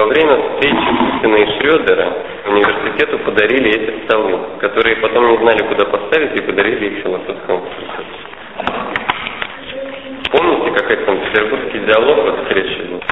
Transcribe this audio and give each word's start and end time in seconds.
во 0.00 0.06
время 0.06 0.34
встречи 0.36 0.76
Путина 0.76 1.36
и 1.36 1.46
Шредера 1.58 2.12
университету 2.46 3.18
подарили 3.18 3.68
эти 3.68 4.04
столы, 4.06 4.38
которые 4.58 4.96
потом 4.96 5.30
не 5.30 5.36
знали, 5.36 5.62
куда 5.68 5.84
поставить, 5.84 6.34
и 6.40 6.42
подарили 6.42 6.86
их 6.86 7.02
философскому 7.02 7.60
факультету. 7.60 8.04
Помните, 10.32 10.70
как 10.70 10.90
это 10.90 11.04
там 11.04 11.18
петербургский 11.20 11.80
диалог 11.80 12.16
вот 12.16 12.44
встречи 12.44 12.82
был? 12.88 13.02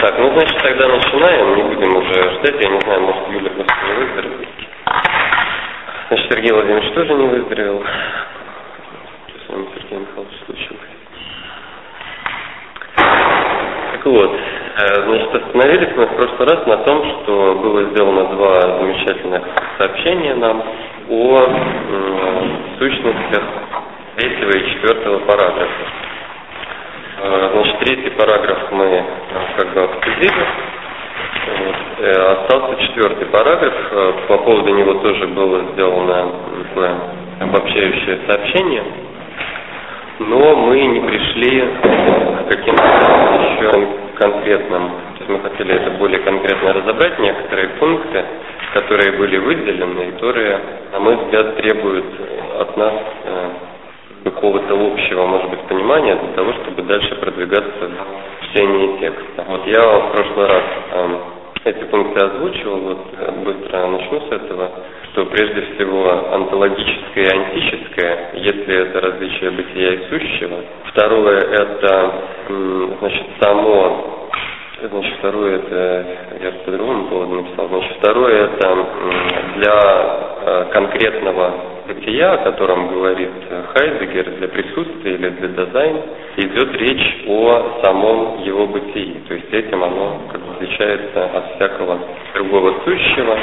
Так, 0.00 0.18
ну 0.18 0.32
значит 0.32 0.58
тогда 0.62 0.88
начинаем, 0.88 1.54
не 1.54 1.62
будем 1.62 1.96
уже 1.96 2.14
ждать, 2.14 2.64
я 2.64 2.70
не 2.70 2.80
знаю, 2.80 3.00
может 3.02 3.28
Юля 3.28 3.50
просто 3.50 3.74
не 3.86 3.92
выздоровеет. 3.92 4.48
Значит, 6.08 6.32
Сергей 6.32 6.52
Владимирович 6.52 6.92
тоже 6.94 7.14
не 7.14 7.26
выздоровел. 7.28 7.84
Что 9.28 9.38
с 9.38 9.48
вами, 9.50 9.66
Сергей 9.74 9.98
Михайлович, 9.98 10.34
случилось? 10.46 10.80
Так 12.96 14.06
вот, 14.06 14.40
э, 15.30 15.38
значит, 15.38 15.46
остановились 15.46 15.96
мы 15.96 16.06
в 16.06 16.16
прошлый 16.16 16.48
раз 16.48 16.66
на 16.66 16.76
том, 16.78 17.04
что 17.04 17.54
было 17.62 17.84
сделано 17.90 18.24
два 18.36 18.60
замечательных 18.78 19.42
сообщения 19.78 20.34
нам 20.34 20.62
о 21.08 21.38
э, 21.38 22.78
сущностях 22.78 23.42
третьего 24.16 24.50
и 24.50 24.70
четвертого 24.72 25.18
параграфа. 25.20 26.00
Э, 27.22 27.50
значит, 27.52 27.78
третий 27.80 28.10
параграф 28.10 28.72
мы 28.72 28.84
э, 28.84 29.02
как 29.56 29.74
бы 29.74 29.82
обсудили. 29.82 30.46
Вот. 31.58 31.76
Э, 31.98 32.32
остался 32.32 32.82
четвертый 32.82 33.26
параграф. 33.26 33.74
По 34.28 34.38
поводу 34.38 34.74
него 34.74 34.94
тоже 34.94 35.26
было 35.28 35.64
сделано 35.72 36.32
такое 36.64 36.94
обобщающее 37.40 38.20
сообщение. 38.26 38.84
Но 40.20 40.56
мы 40.56 40.80
не 40.80 41.00
пришли 41.00 41.60
к 41.82 42.48
каким-то 42.48 42.82
еще 42.82 43.88
конкретным. 44.18 44.90
Мы 45.30 45.38
хотели 45.38 45.74
это 45.74 45.92
более 45.92 46.18
конкретно 46.20 46.72
разобрать, 46.72 47.16
некоторые 47.20 47.68
пункты, 47.78 48.24
которые 48.74 49.12
были 49.12 49.38
выделены, 49.38 50.10
которые, 50.12 50.60
на 50.92 50.98
мой 50.98 51.16
взгляд, 51.16 51.56
требуют 51.56 52.04
от 52.58 52.76
нас 52.76 52.94
какого-то 54.24 54.74
общего, 54.74 55.26
может 55.26 55.50
быть, 55.50 55.60
понимания 55.60 56.16
для 56.16 56.32
того, 56.32 56.52
чтобы 56.54 56.82
дальше 56.82 57.14
продвигаться 57.14 57.90
в 58.40 58.46
чтении 58.46 58.98
текста. 58.98 59.44
Вот 59.48 59.66
я 59.66 59.80
в 59.80 60.12
прошлый 60.12 60.46
раз 60.46 60.64
э, 60.92 61.18
эти 61.64 61.84
пункты 61.84 62.20
озвучивал, 62.26 62.78
вот 62.80 63.06
э, 63.18 63.30
быстро 63.44 63.86
начну 63.86 64.20
с 64.20 64.32
этого, 64.32 64.70
что 65.12 65.26
прежде 65.26 65.62
всего 65.62 66.34
онтологическое 66.34 67.24
и 67.24 67.38
антическое, 67.38 68.30
если 68.34 68.88
это 68.88 69.00
различие 69.00 69.50
бытия 69.52 69.92
и 69.92 70.08
сущего. 70.10 70.56
Второе 70.86 71.38
это, 71.38 72.12
значит, 73.00 73.26
само 73.40 74.20
Значит, 74.82 75.14
второе 75.18 75.58
это, 75.58 76.06
я 76.40 76.52
по 76.64 76.70
другому 76.70 77.04
поводу 77.08 77.34
написал, 77.34 77.68
значит, 77.68 77.96
второе 77.98 78.46
это 78.46 78.86
для 79.56 80.30
э, 80.40 80.64
конкретного 80.72 81.54
бытия, 81.86 82.32
о 82.32 82.38
котором 82.38 82.88
говорит 82.88 83.28
Хайдегер, 83.74 84.30
для 84.38 84.48
присутствия 84.48 85.16
или 85.16 85.28
для 85.28 85.48
дизайна, 85.48 86.00
идет 86.38 86.72
речь 86.76 87.24
о 87.28 87.82
самом 87.84 88.42
его 88.42 88.66
бытии. 88.68 89.20
То 89.28 89.34
есть 89.34 89.52
этим 89.52 89.84
оно 89.84 90.22
как 90.32 90.40
бы 90.40 90.54
отличается 90.54 91.24
от 91.26 91.56
всякого 91.56 91.98
другого 92.32 92.74
сущего. 92.82 93.38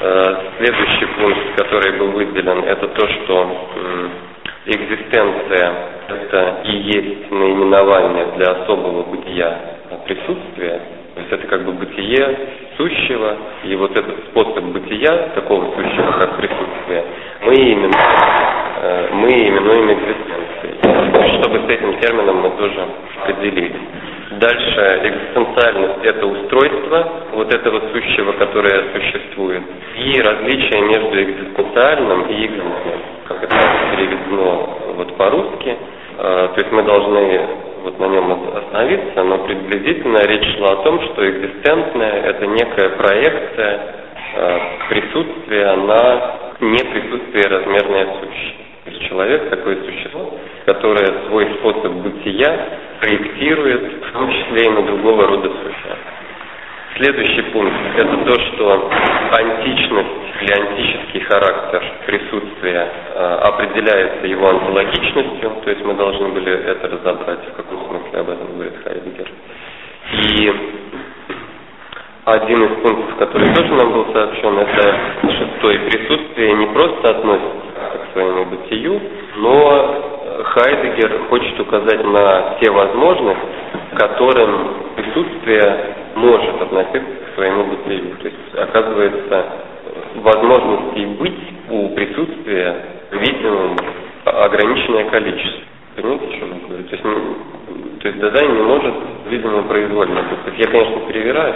Э, 0.00 0.36
следующий 0.58 1.06
пункт, 1.16 1.62
который 1.62 1.96
был 1.96 2.10
выделен, 2.10 2.64
это 2.64 2.88
то, 2.88 3.06
что 3.06 3.50
экзистенция– 4.66 5.74
это 6.08 6.56
и 6.64 6.72
есть 6.72 7.30
наименование 7.30 8.26
для 8.36 8.50
особого 8.50 9.04
бытия 9.04 9.75
присутствия, 10.04 10.80
то 11.14 11.20
есть 11.20 11.32
это 11.32 11.46
как 11.46 11.64
бы 11.64 11.72
бытие 11.72 12.38
сущего, 12.76 13.36
и 13.64 13.74
вот 13.76 13.96
этот 13.96 14.26
способ 14.30 14.64
бытия, 14.64 15.30
такого 15.34 15.64
сущего, 15.74 16.12
как 16.18 16.36
присутствие, 16.36 17.04
мы 17.42 17.54
именно 17.54 17.98
э, 18.82 19.08
мы 19.14 19.28
именуем 19.30 19.92
экзистенцией. 19.92 21.38
Чтобы 21.38 21.60
с 21.66 21.70
этим 21.70 21.98
термином 22.00 22.36
мы 22.42 22.50
тоже 22.50 22.86
определились. 23.22 23.80
Дальше 24.32 25.00
экзистенциальность– 25.04 26.00
это 26.04 26.26
устройство 26.26 27.08
вот 27.32 27.54
этого 27.54 27.80
сущего, 27.92 28.32
которое 28.32 28.92
существует, 28.92 29.62
и 29.96 30.20
различие 30.20 30.82
между 30.82 31.22
экзистенциальным 31.22 32.22
и 32.28 32.44
экзистенциальным, 32.44 33.00
как 33.26 33.42
это 33.42 33.56
переведено 33.92 34.78
вот 34.96 35.16
по-русски. 35.16 35.76
Э, 36.18 36.48
то 36.54 36.60
есть 36.60 36.72
мы 36.72 36.82
должны 36.82 37.40
вот 37.86 38.00
на 38.00 38.06
нем 38.06 38.32
остановиться, 38.32 39.22
но 39.22 39.38
приблизительно 39.46 40.18
речь 40.26 40.56
шла 40.56 40.72
о 40.72 40.82
том, 40.82 41.00
что 41.02 41.30
экзистентное– 41.30 42.22
это 42.24 42.44
некая 42.46 42.88
проекция 42.90 43.80
э, 44.34 44.58
присутствия 44.88 45.76
на 45.76 46.34
неприсутствие 46.60 47.44
размерное 47.44 48.08
сущее. 48.18 49.08
Человек 49.08 49.50
такое 49.50 49.76
существо, 49.84 50.34
которое 50.64 51.28
свой 51.28 51.46
способ 51.58 51.92
бытия 51.92 52.58
проектирует, 53.00 54.04
в 54.04 54.12
том 54.12 54.32
числе 54.32 54.66
и 54.66 54.70
на 54.70 54.82
другого 54.82 55.28
рода 55.28 55.48
существа. 55.48 55.96
Следующий 56.96 57.42
пункт– 57.52 57.76
это 57.98 58.16
то, 58.24 58.40
что 58.40 58.90
античность 59.32 60.08
или 60.40 60.52
антический 60.52 61.20
характер 61.20 61.82
присутствия 62.06 62.88
э, 63.14 63.34
определяется 63.42 64.26
его 64.26 64.48
онтологичностью, 64.48 65.52
то 65.62 65.70
есть 65.70 65.84
мы 65.84 65.92
должны 65.92 66.28
были 66.28 66.52
это 66.52 66.88
разобрать, 66.88 67.40
в 67.48 67.52
каком 67.54 67.86
смысле 67.86 68.20
об 68.20 68.30
этом 68.30 68.54
говорит 68.54 68.74
Хайдегер. 68.82 69.28
И 70.12 70.52
один 72.24 72.64
из 72.64 72.82
пунктов, 72.82 73.16
который 73.18 73.54
тоже 73.54 73.74
нам 73.74 73.92
был 73.92 74.12
сообщен, 74.14 74.58
это 74.58 74.98
шестое 75.36 75.78
присутствие 75.80 76.54
не 76.54 76.66
просто 76.68 77.10
относится 77.10 78.08
к 78.08 78.12
своему 78.14 78.44
бытию, 78.46 79.00
но 79.36 80.16
Хайдегер 80.54 81.26
хочет 81.28 81.58
указать 81.60 82.04
на 82.04 82.56
те 82.60 82.70
возможности, 82.70 83.42
которым 83.96 84.74
присутствие 84.96 85.94
может 86.14 86.62
относиться 86.62 87.00
к 87.00 87.34
своему 87.34 87.64
бытию. 87.64 88.16
То 88.20 88.28
есть, 88.28 88.54
оказывается, 88.54 89.44
возможностей 90.16 91.06
быть 91.18 91.40
у 91.68 91.88
присутствия, 91.90 92.76
видимым, 93.10 93.76
ограниченное 94.24 95.10
количество. 95.10 95.60
Понимаете, 95.96 96.26
о 96.26 96.38
чем 96.38 96.52
я 96.52 96.66
говорю? 96.66 96.84
То 96.84 96.96
есть, 96.96 97.02
то 98.00 98.08
есть 98.08 98.20
дизайн 98.20 98.54
не 98.54 98.62
может, 98.62 98.94
видимо, 99.28 99.62
произвольно. 99.62 100.22
То 100.44 100.50
есть 100.50 100.64
я, 100.64 100.70
конечно, 100.70 101.00
перевираю 101.08 101.54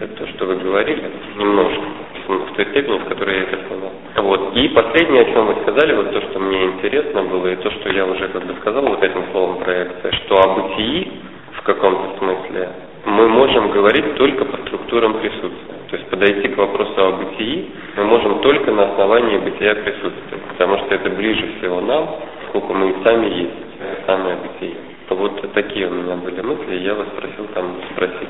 это 0.00 0.14
то, 0.16 0.26
что 0.28 0.46
вы 0.46 0.56
говорили, 0.56 1.04
немножко, 1.36 1.82
в 2.26 2.52
той 2.56 2.66
степени, 2.66 2.98
в 2.98 3.04
которой 3.04 3.36
я 3.36 3.42
это 3.42 3.58
сказал. 3.66 3.92
Вот. 4.16 4.56
И 4.56 4.68
последнее, 4.68 5.22
о 5.22 5.32
чем 5.32 5.46
вы 5.46 5.56
сказали, 5.62 5.94
вот 5.94 6.12
то, 6.12 6.20
что 6.22 6.38
мне 6.38 6.64
интересно 6.64 7.22
было, 7.24 7.48
и 7.48 7.56
то, 7.56 7.70
что 7.70 7.90
я 7.90 8.06
уже 8.06 8.28
как 8.28 8.44
бы 8.46 8.54
сказал 8.60 8.84
вот 8.84 9.02
этим 9.02 9.24
словом 9.32 9.58
проекция, 9.58 10.12
что 10.12 10.36
о 10.36 10.54
бытии 10.54 11.12
в 11.52 11.62
каком-то 11.62 12.18
смысле 12.18 12.68
мы 13.06 13.28
можем 13.28 13.70
говорить 13.70 14.14
только 14.16 14.44
по 14.44 14.56
структурам 14.66 15.14
присутствия. 15.14 15.74
То 15.90 15.96
есть 15.96 16.08
подойти 16.08 16.48
к 16.48 16.56
вопросу 16.56 16.94
о 16.96 17.12
бытии 17.12 17.70
мы 17.96 18.04
можем 18.04 18.40
только 18.40 18.70
на 18.72 18.92
основании 18.92 19.38
бытия 19.38 19.74
присутствия, 19.74 20.38
потому 20.48 20.78
что 20.78 20.94
это 20.94 21.10
ближе 21.10 21.46
всего 21.58 21.80
нам, 21.80 22.08
сколько 22.48 22.72
мы 22.72 22.90
и 22.90 23.04
сами 23.04 23.26
есть, 23.26 24.06
самое 24.06 24.36
бытие. 24.36 24.76
Вот 25.10 25.52
такие 25.52 25.86
у 25.86 25.90
меня 25.90 26.16
были 26.16 26.40
мысли, 26.40 26.76
я 26.76 26.94
вас 26.94 27.06
просил 27.14 27.46
там 27.54 27.76
спросить, 27.92 28.28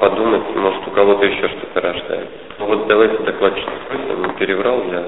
подумать, 0.00 0.42
может 0.56 0.86
у 0.86 0.90
кого-то 0.90 1.26
еще 1.26 1.48
что-то 1.48 1.80
рождается. 1.80 2.32
Ну 2.58 2.66
вот 2.66 2.86
давайте 2.86 3.18
докладчик 3.22 3.68
спросим, 3.86 4.22
не 4.22 4.32
переврал 4.34 4.82
я. 4.90 5.04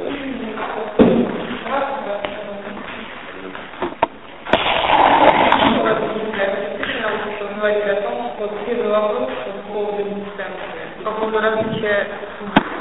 говорили 7.61 8.93
о 8.93 9.01
вопрос 9.01 9.29
по 9.67 9.73
поводу 9.73 10.03
экзистенции. 10.03 11.05
По 11.05 11.11
поводу 11.13 11.39
различия 11.39 12.09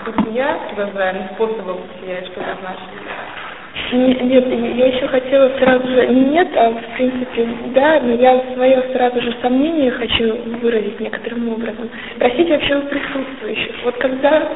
бытия, 0.06 0.60
дизайна, 0.76 1.30
способа 1.34 1.74
бытия, 1.74 2.26
что 2.26 2.42
это 2.42 2.58
значит? 2.62 3.49
Нет, 3.92 4.46
я 4.78 4.86
еще 4.86 5.08
хотела 5.08 5.50
сразу 5.58 5.88
же, 5.88 6.08
не 6.08 6.26
нет, 6.26 6.48
а 6.56 6.70
в 6.70 6.96
принципе 6.96 7.48
да, 7.74 8.00
но 8.02 8.14
я 8.14 8.40
свое 8.54 8.84
сразу 8.94 9.20
же 9.22 9.34
сомнение 9.42 9.90
хочу 9.92 10.38
выразить 10.62 11.00
некоторым 11.00 11.50
образом. 11.50 11.90
Спросить 12.16 12.50
вообще 12.50 12.76
у 12.78 12.82
присутствующих. 12.82 13.76
Вот 13.84 13.96
когда 13.98 14.48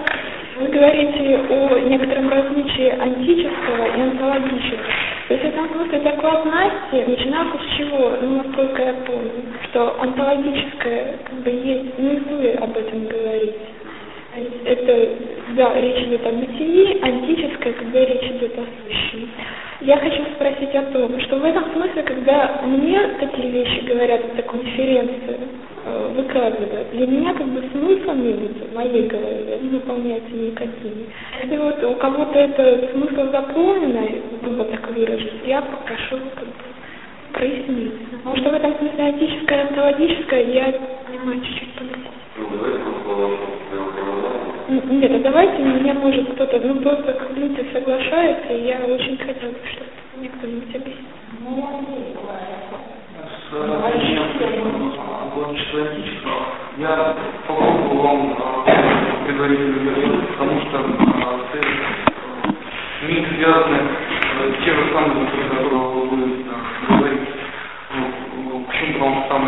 вы 0.59 0.67
говорите 0.67 1.39
о 1.49 1.79
некотором 1.79 2.29
различии 2.29 2.89
антического 2.89 3.97
и 3.97 4.01
онтологического, 4.01 4.83
то 5.27 5.33
есть 5.33 5.45
это 5.45 5.63
просто 5.63 5.99
доклад 6.01 6.45
Насти, 6.45 7.09
начинался 7.09 7.57
с 7.57 7.77
чего, 7.77 8.11
ну, 8.21 8.43
насколько 8.43 8.83
я 8.83 8.93
помню, 9.05 9.31
что 9.69 9.99
онтологическое 9.99 11.17
как 11.23 11.39
бы 11.39 11.49
есть, 11.49 11.93
и 11.97 12.21
вы 12.29 12.51
об 12.51 12.77
этом 12.77 13.07
говорите. 13.07 13.57
Это, 14.65 15.09
да, 15.55 15.79
речь 15.79 16.07
идет 16.07 16.25
о 16.25 16.31
бытии, 16.31 16.97
антическое, 17.01 17.73
когда 17.73 17.99
речь 17.99 18.31
идет 18.31 18.57
о 18.57 18.65
сущем. 18.83 19.29
Я 19.81 19.97
хочу 19.97 20.23
спросить 20.35 20.73
о 20.73 20.83
том, 20.91 21.19
что 21.21 21.37
в 21.37 21.45
этом 21.45 21.65
смысле, 21.73 22.03
когда 22.03 22.61
мне 22.65 22.99
такие 23.19 23.51
вещи 23.51 23.85
говорят 23.85 24.23
на 24.23 24.41
такой 24.41 24.61
конференции, 24.61 25.37
э, 25.85 26.87
для 26.93 27.07
меня 27.07 27.33
как 27.33 27.47
бы 27.47 27.61
смысл 27.71 28.13
видится 28.13 28.65
в 28.65 28.75
моей 28.75 29.07
голове 29.07 29.59
не 29.61 29.69
выполняется 29.69 30.31
никакими. 30.31 31.05
Если 31.43 31.57
вот 31.57 31.83
у 31.83 31.95
кого-то 31.95 32.39
это 32.39 32.89
смысл 32.93 33.31
заполненный, 33.31 34.21
грубо 34.41 34.65
так 34.65 34.89
выражусь, 34.91 35.41
я 35.45 35.61
попрошу 35.61 36.17
как 36.35 36.45
бы 36.45 36.53
прояснить. 37.33 37.93
Потому 38.11 38.37
что 38.37 38.49
в 38.49 38.53
этом 38.53 38.77
смысле 38.77 39.03
антическое 39.03 39.57
и 39.57 39.67
онтологическое 39.67 40.43
я 40.53 40.73
понимаю 41.07 41.41
чуть-чуть 41.41 41.73
подойти. 41.73 42.12
Ну, 42.35 42.47
давайте 44.89 44.89
нет, 44.89 45.11
а 45.11 45.19
давайте 45.19 45.61
меня 45.61 45.93
может 45.93 46.33
кто-то, 46.33 46.59
ну 46.59 46.81
просто 46.81 47.15
люди 47.35 47.63
соглашаются, 47.71 48.53
и 48.53 48.65
я 48.65 48.79
очень 48.79 49.17
хотела 49.19 49.51
бы, 49.51 49.59
чтобы 49.71 49.85
мне 50.17 50.29
кто-нибудь 50.29 50.75
объяснил. 50.75 51.05
Я 56.77 57.15
попробую 57.47 58.01
вам 58.01 58.35
предварительно 59.25 59.89
вернуть, 59.89 60.27
потому 60.29 60.59
что 60.61 60.77
миг 63.07 63.27
связаны 63.35 63.79
с 64.39 64.41
тем 64.65 64.75
же 64.75 64.83
самым, 64.91 65.21
о 65.21 65.23
котором 65.55 65.83
вы 65.99 66.07
говорите. 66.07 66.43
Ну, 68.49 68.53
к 68.65 68.67
чему 68.73 68.93
вам 68.99 69.15
там 69.29 69.43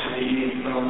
все-таки 0.00 0.17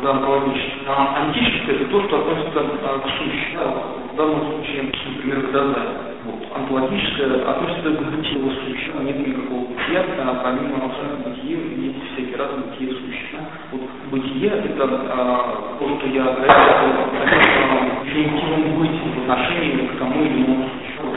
данный 0.03 0.29
логический. 0.29 0.83
А 0.87 1.23
антическое 1.23 1.77
это 1.77 1.85
то, 1.87 2.03
что 2.05 2.19
относится 2.19 2.61
к 2.61 3.09
сущему. 3.19 3.85
В 4.13 4.17
данном 4.17 4.53
случае, 4.53 4.93
например, 5.07 5.47
к 5.47 5.51
дозаю. 5.53 5.91
Вот. 6.25 6.43
Антологическое 6.55 7.49
относится 7.49 7.91
к 7.91 8.01
бытию 8.11 8.51
сущего. 8.51 9.01
Нет 9.03 9.27
никакого 9.27 9.67
бытия, 9.67 10.05
а 10.19 10.41
помимо 10.43 10.87
абсолютно 10.87 11.31
бытия 11.31 11.57
есть 11.57 11.99
всякие 12.13 12.37
разные 12.37 12.67
бытие 12.67 12.91
сущего. 12.93 13.41
Вот 13.73 13.81
бытие 14.11 14.51
это 14.51 14.89
а, 15.11 15.77
то, 15.79 15.99
что 15.99 16.07
я 16.09 16.25
говорю, 16.25 16.51
о 16.51 18.05
финитивном 18.05 18.81
бытии 18.81 19.13
в 19.15 19.31
отношении 19.31 19.87
к 19.87 19.99
тому 19.99 20.25
или 20.25 20.45
иному 20.45 20.69
существу. 20.81 21.15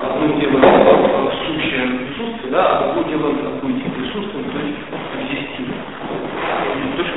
Одно 0.00 0.40
дело 0.40 1.30
сущее 1.46 1.86
присутствие, 1.86 2.52
да, 2.52 2.66
а 2.66 2.94
другое 2.94 3.04
дело 3.10 3.28
есть 3.28 3.86
экзистирование. 3.86 4.59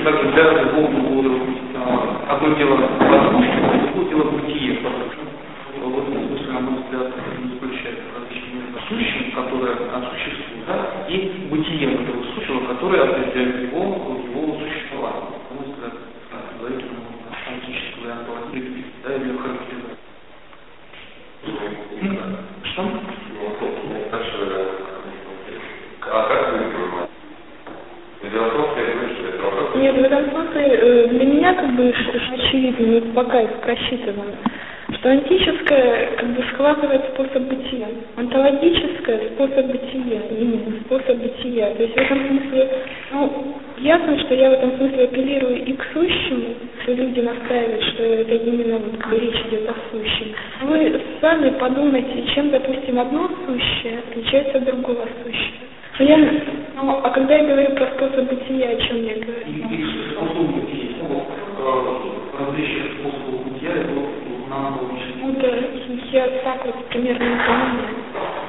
Точно 0.03 0.11
так 0.11 0.21
же 0.21 0.27
для 0.31 0.43
любого 0.63 0.87
другого 0.91 1.23
одно 2.27 2.55
дело 2.55 2.75
воздушное, 2.75 3.69
а 3.71 3.77
другое 3.87 4.09
дело 4.09 4.23
бытие. 4.31 4.71
В 4.73 5.97
этом 5.97 6.27
смысле, 6.27 6.51
на 6.51 6.59
мой 6.59 6.83
взгляд, 6.83 7.07
заключается 7.53 8.03
между 8.53 8.79
сущим, 8.89 9.31
которое 9.31 9.75
существует, 10.11 10.65
да, 10.67 10.75
и 11.07 11.47
бытием 11.49 11.91
этого 12.03 12.21
сущего, 12.35 12.59
которое 12.67 13.01
определяет 13.03 13.71
его, 13.71 13.79
его 13.79 14.59
существование. 14.59 15.39
На 15.49 15.55
мой 15.55 15.65
взгляд, 15.71 15.93
говорит 16.59 16.83
антический 17.47 18.03
вариант 18.03 18.27
да, 19.03 19.15
или 19.15 19.37
характеризация. 19.37 19.97
Что? 22.73 22.81
А 26.11 26.27
как 26.27 26.51
вы 26.51 26.57
понимаете? 26.59 27.13
Дело 28.31 28.47
в 28.47 28.53
том, 28.53 28.65
что 28.71 28.79
я 28.79 28.85
говорю, 28.93 29.09
что 29.15 29.23
это 29.27 29.43
смысле 30.21 30.63
э, 30.65 31.07
для 31.07 31.25
меня 31.25 31.53
как 31.53 31.75
бы 31.75 31.93
очевидно, 32.33 33.13
пока 33.13 33.41
это 33.41 33.57
просчитывано, 33.59 34.33
что 34.93 35.09
антическое 35.09 36.11
как 36.17 36.29
бы 36.29 36.43
схватывает 36.53 37.01
способ 37.13 37.43
бытия, 37.43 37.87
онтологическое 38.17 39.19
способ 39.33 39.65
бытия, 39.67 40.21
именно 40.29 40.79
способ 40.85 41.17
бытия. 41.17 41.71
То 41.71 41.83
есть 41.83 41.93
в 41.93 41.97
этом 41.97 42.27
смысле, 42.27 42.69
ну, 43.11 43.55
ясно, 43.79 44.19
что 44.19 44.35
я 44.35 44.49
в 44.49 44.53
этом 44.53 44.77
смысле 44.77 45.03
апеллирую 45.05 45.65
и 45.65 45.73
к 45.73 45.83
сущему, 45.93 46.55
что 46.83 46.93
люди 46.93 47.19
настаивают, 47.19 47.83
что 47.83 48.03
это 48.03 48.35
именно 48.35 48.77
вот, 48.77 48.97
как 48.99 49.09
бы, 49.11 49.19
речь 49.19 49.41
идет 49.47 49.69
о 49.69 49.75
сущем. 49.91 50.35
Вы 50.63 51.01
сами 51.21 51.49
подумайте, 51.51 52.23
чем, 52.33 52.49
допустим, 52.51 52.99
одно 52.99 53.29
сущее 53.47 53.99
отличается 53.99 54.57
от 54.57 54.65
другого 54.65 55.07
сущего. 55.23 55.72
Но 55.99 56.05
я, 56.05 56.17
ну, 56.17 57.01
а 57.03 57.09
когда 57.11 57.35
я 57.35 57.43
говорю 57.47 57.75
про 57.75 57.85
способ 57.93 58.27
бытия, 58.27 58.69
о 58.69 58.81
чем 58.81 59.03
я 59.03 59.13
говорю? 59.13 59.45
И, 59.45 59.75
и 59.75 60.11
способы 60.11 60.53
бытия, 60.53 60.89
различных 62.39 62.99
способов 62.99 63.45
бытия, 63.45 63.71
это 63.73 63.91
нам 64.49 64.79
Ну 65.21 65.35
да, 65.39 65.47
я 66.13 66.27
так 66.43 66.65
вот 66.65 66.85
примерно 66.87 67.23
не 67.23 67.35
понимаю. 67.35 67.89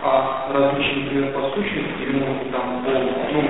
А 0.02 0.48
различные, 0.52 1.04
например, 1.04 1.32
по 1.32 1.40
сущности, 1.54 2.02
или 2.02 2.20
там 2.50 2.82
по, 2.82 2.90
ну, 3.32 3.44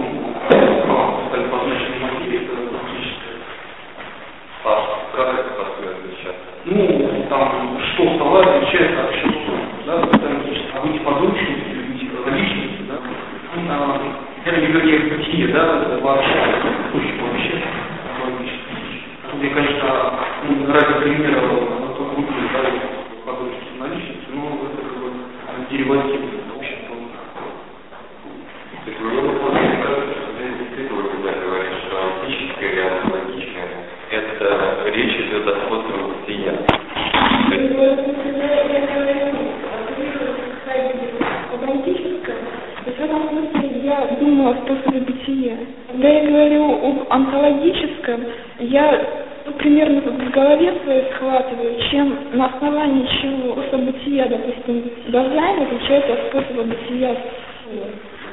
стали 1.29 1.45
позначены 1.49 1.97
материи, 2.01 2.45
это 2.45 2.77
фактически. 2.77 3.31
А 4.65 4.71
как 5.15 5.35
это 5.39 5.51
по-своему 5.55 5.99
отличается? 5.99 6.47
Ну, 6.65 7.27
там, 7.29 7.79
что 7.93 8.15
стала 8.17 8.41
отличается 8.41 9.05
от 9.05 9.15
чего, 9.15 9.55
да, 9.87 10.01
это 10.01 10.45
а 10.75 10.87
быть 10.87 11.05
подручностью, 11.05 11.77
быть 11.93 12.03
личностью, 12.03 12.74
да, 13.67 13.77
а, 13.77 14.61
не 14.61 14.67
вернее 14.67 14.99
бытие, 14.99 15.49
да, 15.49 15.99
вообще, 16.03 16.39
сущее 16.93 17.23
вообще. 17.23 17.63
Тут 19.31 19.43
я, 19.43 19.51
конечно, 19.51 19.89
ну, 20.49 20.73
ради 20.73 20.95
примера, 21.03 21.41
то 21.41 22.03
выглядит, 22.17 22.53
да, 22.53 22.61
подручностью 23.25 23.75
на 23.81 23.87
личности, 23.95 24.29
но 24.35 24.43
это 24.67 24.83
как 24.83 24.95
бы 25.01 25.09
деривативно, 25.71 26.29
в 26.55 26.59
общем-то. 26.59 26.95
То 28.85 28.91
есть 28.91 29.01
мне 29.01 29.21
вот 29.21 29.53
мне 29.53 29.77
кажется, 29.83 30.13
что 30.13 30.29
здесь 30.37 30.55
действительно 30.61 31.03
когда 31.09 31.31
говорит, 31.41 31.73
что 31.87 31.95
антическое 32.05 32.71
или 32.71 32.81
антологическое, 32.81 33.69
это 34.11 34.47
речь 34.95 35.17
идет 35.21 35.49
о 35.49 35.55
способе 35.67 36.03
бытия. 36.05 36.53
То 37.49 37.55
есть 37.55 37.75
романтическое. 41.75 42.37
То 42.85 42.91
есть 42.91 42.99
в 42.99 43.05
этом 43.05 43.29
смысле 43.29 43.81
я 43.85 44.17
думаю 44.21 44.51
о 44.51 44.57
способе 44.63 45.01
бытия. 45.01 45.57
Когда 45.91 46.09
я 46.09 46.31
говорю 46.31 46.65
об 46.87 47.07
онтологическом, 47.11 48.21
я 48.61 49.01
ну, 49.47 49.53
примерно 49.53 50.01
в 50.01 50.31
голове 50.31 50.73
своей 50.83 51.05
схватываю, 51.13 51.77
чем 51.91 52.17
на 52.33 52.47
основании 52.47 53.07
чего 53.21 53.53
способ 53.53 53.81
бытия, 53.81 54.27
допустим, 54.27 54.91
дизайн 55.55 55.63
отличается 55.63 56.13
от 56.13 56.29
способа 56.29 56.63
бытия 56.65 57.17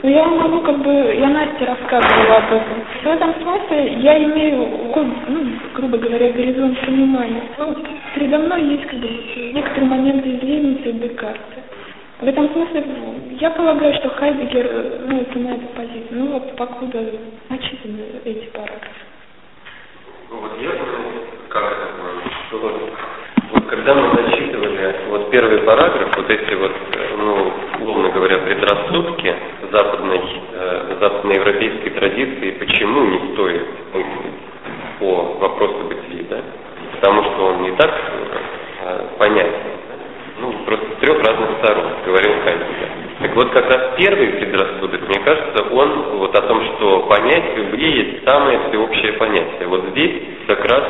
но 0.04 0.10
я 0.10 0.25
могу, 0.25 0.62
как 0.62 0.80
бы, 0.80 0.92
я 0.92 1.30
Насте 1.30 1.63
рассказывала 1.63 2.38
об 2.38 2.51
этом. 2.51 2.84
В 3.04 3.08
этом 3.08 3.36
смысле 3.36 3.94
я 4.00 4.18
имею, 4.24 4.68
ну, 5.28 5.46
грубо 5.75 6.00
говоря, 6.00 6.32
горизонт 6.32 6.80
понимания. 6.82 7.44
Ну, 7.60 7.75
передо 8.16 8.40
мной 8.40 8.63
есть, 8.63 8.88
как 8.88 9.00
бы, 9.00 9.08
некоторые 9.54 9.90
моменты 9.90 10.30
из 10.30 10.42
Лейбница 10.42 10.90
и 10.90 10.94
Декарта. 10.94 11.40
В 12.20 12.28
этом 12.28 12.50
смысле, 12.51 12.84
я 13.40 13.51
полагаю, 13.51 13.94
что 13.94 14.10
Хайдегер, 14.10 15.01
ну, 15.08 15.22
это 15.22 15.38
на 15.38 15.50
эту 15.50 15.68
позицию. 15.75 16.08
Ну, 16.10 16.28
вот, 16.32 16.56
покуда 16.56 17.00
начитаны 17.50 18.01
эти 18.25 18.48
параграфы. 18.48 19.06
Ну, 20.32 20.38
вот 20.40 20.51
я 20.60 20.70
понял, 20.72 21.25
как 21.50 21.63
это 21.63 21.88
понял, 21.94 22.32
что 22.48 22.58
вот, 22.58 22.94
вот 23.54 23.66
когда 23.68 23.94
мы 23.94 24.16
зачитывали 24.16 24.96
вот 25.10 25.30
первый 25.30 25.60
параграф, 25.60 26.16
вот 26.16 26.30
эти 26.30 26.54
вот, 26.56 26.72
ну, 27.18 27.54
условно 27.80 28.10
говоря, 28.10 28.38
предрассудки 28.40 29.36
западной, 29.72 30.22
э, 30.54 30.96
западноевропейской 31.00 31.92
традиции, 31.92 32.51
почему 32.51 33.01
не 33.06 33.34
стоит 33.34 33.68
мыслить 33.94 34.40
по 35.00 35.38
вопросу 35.40 35.90
бытия, 35.90 36.25
да? 36.30 36.38
Потому 36.96 37.24
что 37.24 37.46
он 37.48 37.63
не 37.63 37.72
так 37.72 37.92
э, 37.92 39.01
понятен, 39.18 39.54
ну, 40.40 40.54
просто 40.66 40.86
с 40.86 41.00
трех 41.00 41.18
разных 41.25 41.50
сторон, 41.60 41.92
говорил 42.06 42.32
Хайдегер. 42.44 42.90
Так 43.22 43.36
вот, 43.36 43.51
как 43.51 43.70
раз 43.70 43.96
первый 43.98 44.28
предрассудок, 44.28 45.01
мне 45.08 45.20
кажется, 45.20 45.63
он 45.72 46.18
вот 46.18 46.36
о 46.36 46.42
том, 46.42 46.62
что 46.63 47.01
понятие 47.01 47.70
в 47.70 47.75
есть 47.75 48.24
самое 48.25 48.60
всеобщее 48.70 49.13
понятие. 49.13 49.68
Вот 49.68 49.86
здесь 49.92 50.24
как 50.48 50.66
раз 50.66 50.84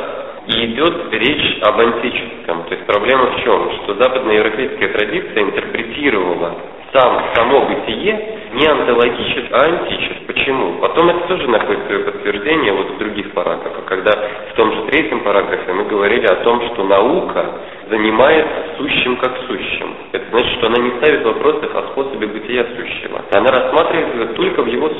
и 0.46 0.66
идет 0.66 1.12
речь 1.12 1.58
об 1.62 1.78
антическом. 1.78 2.64
То 2.64 2.74
есть 2.74 2.86
проблема 2.86 3.21
в 3.32 3.42
чем? 3.42 3.70
Что 3.82 3.94
западноевропейская 3.94 4.88
традиция 4.88 5.42
интерпретировала 5.42 6.54
сам, 6.92 7.22
само 7.34 7.66
бытие 7.66 8.42
не 8.52 8.66
онтологически, 8.66 9.48
а 9.50 9.64
антически. 9.64 10.24
Почему? 10.26 10.78
Потом 10.80 11.08
это 11.08 11.26
тоже 11.26 11.48
находит 11.48 11.86
свое 11.86 12.00
подтверждение 12.00 12.72
вот 12.72 12.90
в 12.90 12.98
других 12.98 13.32
параграфах, 13.32 13.84
когда 13.86 14.10
в 14.50 14.54
том 14.56 14.72
же 14.72 14.82
третьем 14.90 15.20
параграфе 15.20 15.72
мы 15.72 15.84
говорили 15.84 16.26
о 16.26 16.36
том, 16.44 16.60
что 16.68 16.84
наука 16.84 17.46
занимается 17.88 18.76
сущим 18.76 19.16
как 19.16 19.38
сущим. 19.46 19.94
Это 20.12 20.24
значит, 20.30 20.52
что 20.58 20.66
она 20.66 20.82
не 20.82 20.90
ставит 20.98 21.24
вопросов 21.24 21.74
о 21.74 21.82
способе 21.92 22.26
бытия 22.26 22.66
сущего. 22.76 23.22
Она 23.32 23.50
рассматривает 23.50 24.34
только 24.34 24.62
в 24.62 24.66
его 24.66 24.90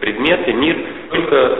предметы, 0.00 0.52
мир, 0.52 0.76
только 1.10 1.58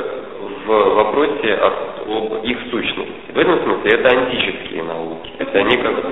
в 0.64 0.94
вопросе 0.94 1.54
об 1.54 2.44
их 2.44 2.58
сущности. 2.70 3.32
В 3.34 3.38
этом 3.38 3.62
смысле 3.62 3.98
это 3.98 4.16
антические 4.16 4.82
науки. 4.84 5.30
Это 5.38 5.58
они 5.58 5.76
как... 5.76 6.04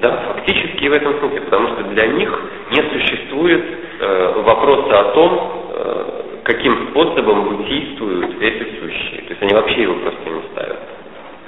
Да, 0.00 0.16
фактически 0.34 0.79
и 0.79 0.79
в 0.90 0.92
этом 0.92 1.18
смысле, 1.18 1.40
потому 1.42 1.68
что 1.68 1.84
для 1.84 2.06
них 2.08 2.28
не 2.70 2.82
существует 2.82 3.64
э, 4.00 4.42
вопроса 4.44 5.00
о 5.00 5.04
том, 5.12 5.52
э, 5.72 6.04
каким 6.44 6.88
способом 6.90 7.56
бытийствуют 7.56 8.42
эти 8.42 8.80
сущие. 8.80 9.22
То 9.22 9.30
есть 9.30 9.42
они 9.42 9.54
вообще 9.54 9.82
его 9.82 9.94
просто 9.94 10.30
не 10.30 10.42
ставят. 10.52 10.78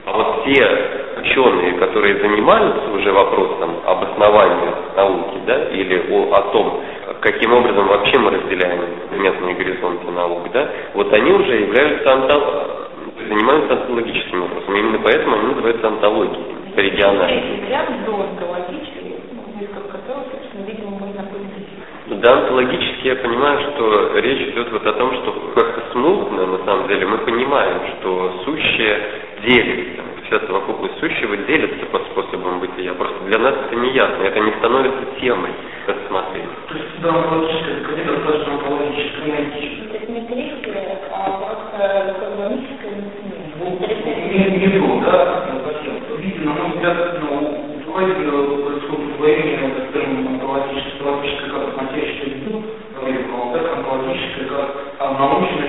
А 0.04 0.12
вот 0.12 0.44
те 0.44 0.66
ученые, 1.20 1.75
которые 1.75 2.18
занимаются 2.18 2.90
уже 2.90 3.12
вопросом 3.12 3.76
об 3.87 4.02
основании 4.02 4.70
науки, 4.96 5.38
да, 5.46 5.68
или 5.70 6.11
о, 6.11 6.34
о 6.34 6.42
том, 6.52 6.80
каким 7.20 7.52
образом 7.52 7.87
вообще 7.87 8.18
мы 8.18 8.30
разделяем 8.30 8.80
предметные 9.11 9.54
горизонты 9.54 10.11
наук, 10.11 10.50
да, 10.52 10.68
вот 10.94 11.12
они 11.12 11.30
уже 11.30 11.61
являются 11.61 12.12
антол... 12.12 12.42
занимаются 13.28 13.75
антологическими 13.75 14.40
вопросами. 14.40 14.78
Именно 14.80 14.99
поэтому 15.04 15.37
они 15.37 15.46
называются 15.46 15.87
антологией, 15.87 16.44
региональными. 16.76 17.61
Да, 22.23 22.38
онтологически 22.38 23.09
я 23.09 23.17
понимаю, 23.17 23.59
что 23.73 24.17
речь 24.21 24.52
идет 24.52 24.71
вот 24.71 24.87
о 24.87 24.93
том, 24.93 25.12
что 25.12 25.33
как-то 25.57 25.91
смутно, 25.91 26.47
на 26.47 26.64
самом 26.64 26.87
деле, 26.87 27.05
мы 27.05 27.19
понимаем, 27.19 27.81
что 27.99 28.43
сущее 28.45 29.00
делится. 29.45 30.02
Вся 30.26 30.38
совокупность 30.47 31.00
сущего 31.00 31.37
делится 31.37 31.85
по 31.87 31.99
способам 31.99 32.61
бытия. 32.61 32.95
Просто 32.95 33.25
для 33.25 33.41
нас 33.41 33.57
это 33.67 33.75
не 33.75 33.91
ясно, 33.91 34.23
это 34.23 34.38
не 34.38 34.52
становится 34.52 35.05
темой 35.21 35.50
рассмотрения. 35.85 36.47
То 36.69 36.75
есть, 36.76 37.02
да, 37.02 37.09
онтологическое, 37.09 37.81
это 37.81 37.93
где-то 37.93 38.12
достаточно 38.12 38.52
онтологическое, 38.52 39.26
не 39.26 39.33
антическое. 39.33 39.88
То 39.88 39.95
есть 39.97 40.09
не 40.09 40.21
металлическое, 40.21 40.99
а 41.11 41.31
просто 41.43 42.17
как 42.21 42.31
бы 42.37 42.55
мистика, 42.55 42.87
не, 44.31 44.43
не 44.59 44.79
то, 44.79 45.00
да, 45.05 45.45
видите, 46.19 46.41
на 46.45 46.52
мой 46.52 46.71
взгляд, 46.71 47.21
ну, 47.21 47.73
происходит 47.93 49.14
удвоение, 49.14 49.71
скажем, 49.91 50.29
онтологическое, 50.29 50.81
как 55.23 55.38
научное 55.38 55.62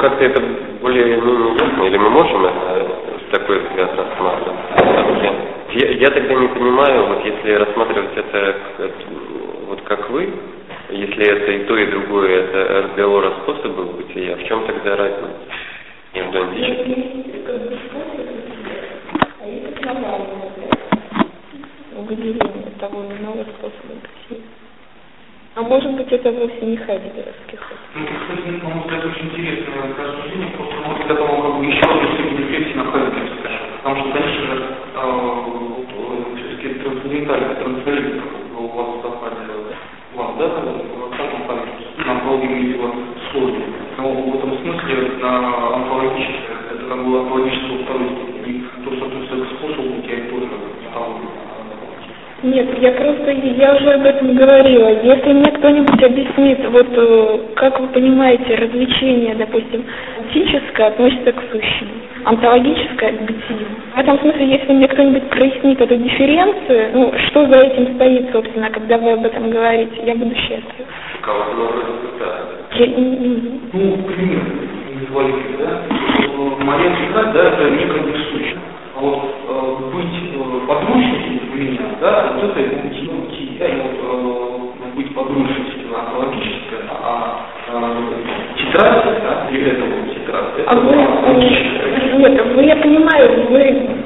как-то 0.00 0.24
это 0.24 0.42
более-менее 0.80 1.54
ясно, 1.54 1.82
или 1.84 1.96
мы 1.98 2.10
можем 2.10 2.44
это, 2.44 2.86
такой 3.30 3.60
взгляд 3.60 3.90
рассматривать? 3.96 4.58
Я, 5.74 5.90
я 5.90 6.10
тогда 6.10 6.34
не 6.34 6.48
понимаю, 6.48 7.06
вот 7.06 7.24
если 7.24 7.52
рассматривать 7.52 8.16
это, 8.16 8.38
это 8.78 8.92
вот 9.68 9.80
как 9.82 10.10
вы, 10.10 10.28
если 10.90 11.26
это 11.26 11.52
и 11.52 11.64
то, 11.64 11.76
и 11.76 11.86
другое, 11.86 12.44
это 12.44 12.82
разговор 12.88 13.26
о 13.26 13.30
способах 13.42 13.86
бытия, 13.96 14.36
в 14.36 14.44
чем 14.44 14.66
тогда 14.66 14.96
разница 14.96 15.38
между 16.14 16.42
антическим? 16.42 17.10
выделение 22.10 22.70
того 22.80 23.04
или 23.04 23.18
иного 23.18 23.44
способа. 23.44 23.94
А 25.54 25.62
может 25.62 25.92
быть, 25.92 26.10
это 26.12 26.30
вовсе 26.32 26.60
не 26.62 26.76
хайдегеровский 26.76 27.56
ход. 27.56 27.78
На 28.40 28.68
мой 28.70 28.80
взгляд, 28.84 29.04
очень 29.04 29.26
интересное 29.26 29.92
рассуждение, 29.98 30.48
просто, 30.56 30.74
может, 30.86 31.06
для 31.06 31.14
того, 31.14 31.42
как 31.42 31.58
бы 31.58 31.66
еще 31.66 31.84
степень 32.14 32.38
рефлексии 32.38 32.74
на 32.74 32.84
хайдегеровской. 32.84 33.50
Потому 33.82 34.00
что, 34.00 34.12
конечно 34.12 34.46
же, 34.46 34.64
э, 34.96 35.40
все-таки 36.36 36.68
трансцендентальный, 36.80 37.54
трансцендентальный 37.56 38.22
у 38.56 38.66
вас 38.68 38.86
в 38.96 39.02
докладе, 39.02 39.36
у 40.14 40.18
вас, 40.18 40.30
да, 40.38 40.46
в 40.48 41.16
самом 41.16 41.42
памяти, 41.48 41.84
на 42.06 42.12
антологии 42.12 42.72
его 42.72 42.90
сложно. 43.30 43.64
Но 43.98 44.08
в 44.08 44.36
этом 44.36 44.56
смысле 44.56 45.10
на 45.20 45.74
антологическое, 45.76 46.56
это 46.72 46.88
как 46.88 47.04
было 47.04 47.20
антологическое 47.20 47.76
во 47.76 47.84
второй 47.84 48.08
степени, 48.08 48.64
то, 48.84 48.96
что 48.96 49.04
относится 49.04 49.36
к 49.36 49.58
способу, 49.58 50.00
тебя 50.00 50.16
тоже 50.30 50.48
антология. 50.88 51.50
Нет, 52.42 52.68
я 52.80 52.92
просто, 52.92 53.32
я 53.32 53.74
уже 53.74 53.90
об 53.92 54.06
этом 54.06 54.34
говорила. 54.34 54.88
Если 55.02 55.30
мне 55.30 55.52
кто-нибудь 55.52 56.02
объяснит, 56.02 56.58
вот 56.70 56.88
э, 56.90 57.38
как 57.70 57.80
вы 57.80 57.86
понимаете, 57.88 58.54
развлечение, 58.56 59.34
допустим, 59.34 59.84
антическое 60.18 60.88
относится 60.88 61.32
к 61.32 61.42
сущему, 61.50 61.90
онтологическое 62.24 63.12
к 63.12 63.20
бытию. 63.22 63.66
В 63.94 63.98
этом 63.98 64.18
смысле, 64.20 64.46
если 64.46 64.72
мне 64.72 64.88
кто-нибудь 64.88 65.30
прояснит 65.30 65.80
эту 65.80 65.96
дифференцию, 65.96 66.90
ну, 66.94 67.12
что 67.28 67.46
за 67.46 67.60
этим 67.60 67.94
стоит, 67.94 68.30
собственно, 68.32 68.70
когда 68.70 68.98
вы 68.98 69.12
об 69.12 69.24
этом 69.24 69.50
говорите, 69.50 70.00
я 70.04 70.14
буду 70.14 70.34
счастлив. 70.34 70.86
Кого-то 71.22 71.50
вроде 71.54 72.10
Я, 72.74 72.86
Ну, 73.72 73.96
пример, 74.04 74.40
визуализируй, 75.00 75.56
да? 75.58 75.82
Моя 76.64 76.96
тетрадь, 76.96 77.32
да, 77.32 77.42
это 77.48 77.70
некое 77.70 78.00
несущее. 78.00 78.58
А 78.96 79.00
вот 79.00 79.34
э, 79.48 79.76
быть 79.92 80.06
э, 80.34 80.66
подручным 80.66 81.52
у 81.52 81.56
меня, 81.56 81.80
да, 82.00 82.32
вот 82.34 82.56
это 82.56 82.60
уйти, 82.60 83.08
уйти, 83.08 83.56
да, 83.58 83.66
и 83.66 83.76
вот 83.80 83.94
э, 84.02 84.96
быть 84.96 85.14
подручным 85.14 85.94
онтологическое, 85.94 86.80
а 86.90 87.46
э, 87.68 88.02
тетрадь, 88.56 89.22
да, 89.22 89.48
или 89.50 89.70
это 89.70 89.84
вот 89.84 90.10
А 90.70 90.76
вы, 90.76 90.94
нет, 90.94 92.54
вы, 92.54 92.62
я 92.62 92.76
понимаю, 92.76 93.28
вы 93.50 93.58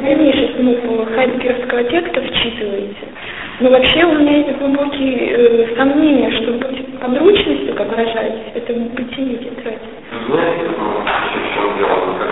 дальнейший 0.02 0.54
смысл 0.56 1.04
хайдегеровского 1.14 1.84
текста 1.84 2.22
вчитываете. 2.22 3.04
Но 3.60 3.68
вообще 3.68 4.02
у 4.06 4.14
меня 4.14 4.38
есть 4.38 4.56
глубокие 4.56 5.28
э, 5.28 5.76
сомнения, 5.76 6.30
что 6.30 6.52
быть 6.52 6.98
подручностью, 7.00 7.74
как 7.74 7.90
выражаетесь, 7.90 8.52
это 8.54 8.72
бытие 8.72 9.36
тетради. 9.44 9.78
Ну, 10.26 10.36
в 10.36 11.54
чем 11.54 11.76
дело? 11.76 12.24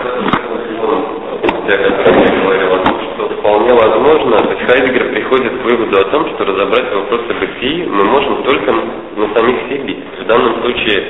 Я 1.69 1.77
как 1.77 2.07
раз 2.07 2.41
говорил 2.41 2.73
о 2.73 2.79
том, 2.79 3.01
что 3.13 3.29
вполне 3.37 3.73
возможно, 3.73 4.37
то 4.37 4.51
есть 4.51 4.63
Хайдегер 4.63 5.13
приходит 5.13 5.61
к 5.61 5.63
выводу 5.63 5.95
о 5.95 6.09
том, 6.09 6.27
что 6.29 6.43
разобрать 6.43 6.91
вопрос 6.91 7.21
о 7.29 7.33
бытии 7.35 7.85
мы 7.85 8.03
можем 8.05 8.43
только 8.43 8.71
на 8.71 9.27
самих 9.37 9.57
себе. 9.69 9.95
В 10.19 10.25
данном 10.25 10.59
случае 10.63 11.03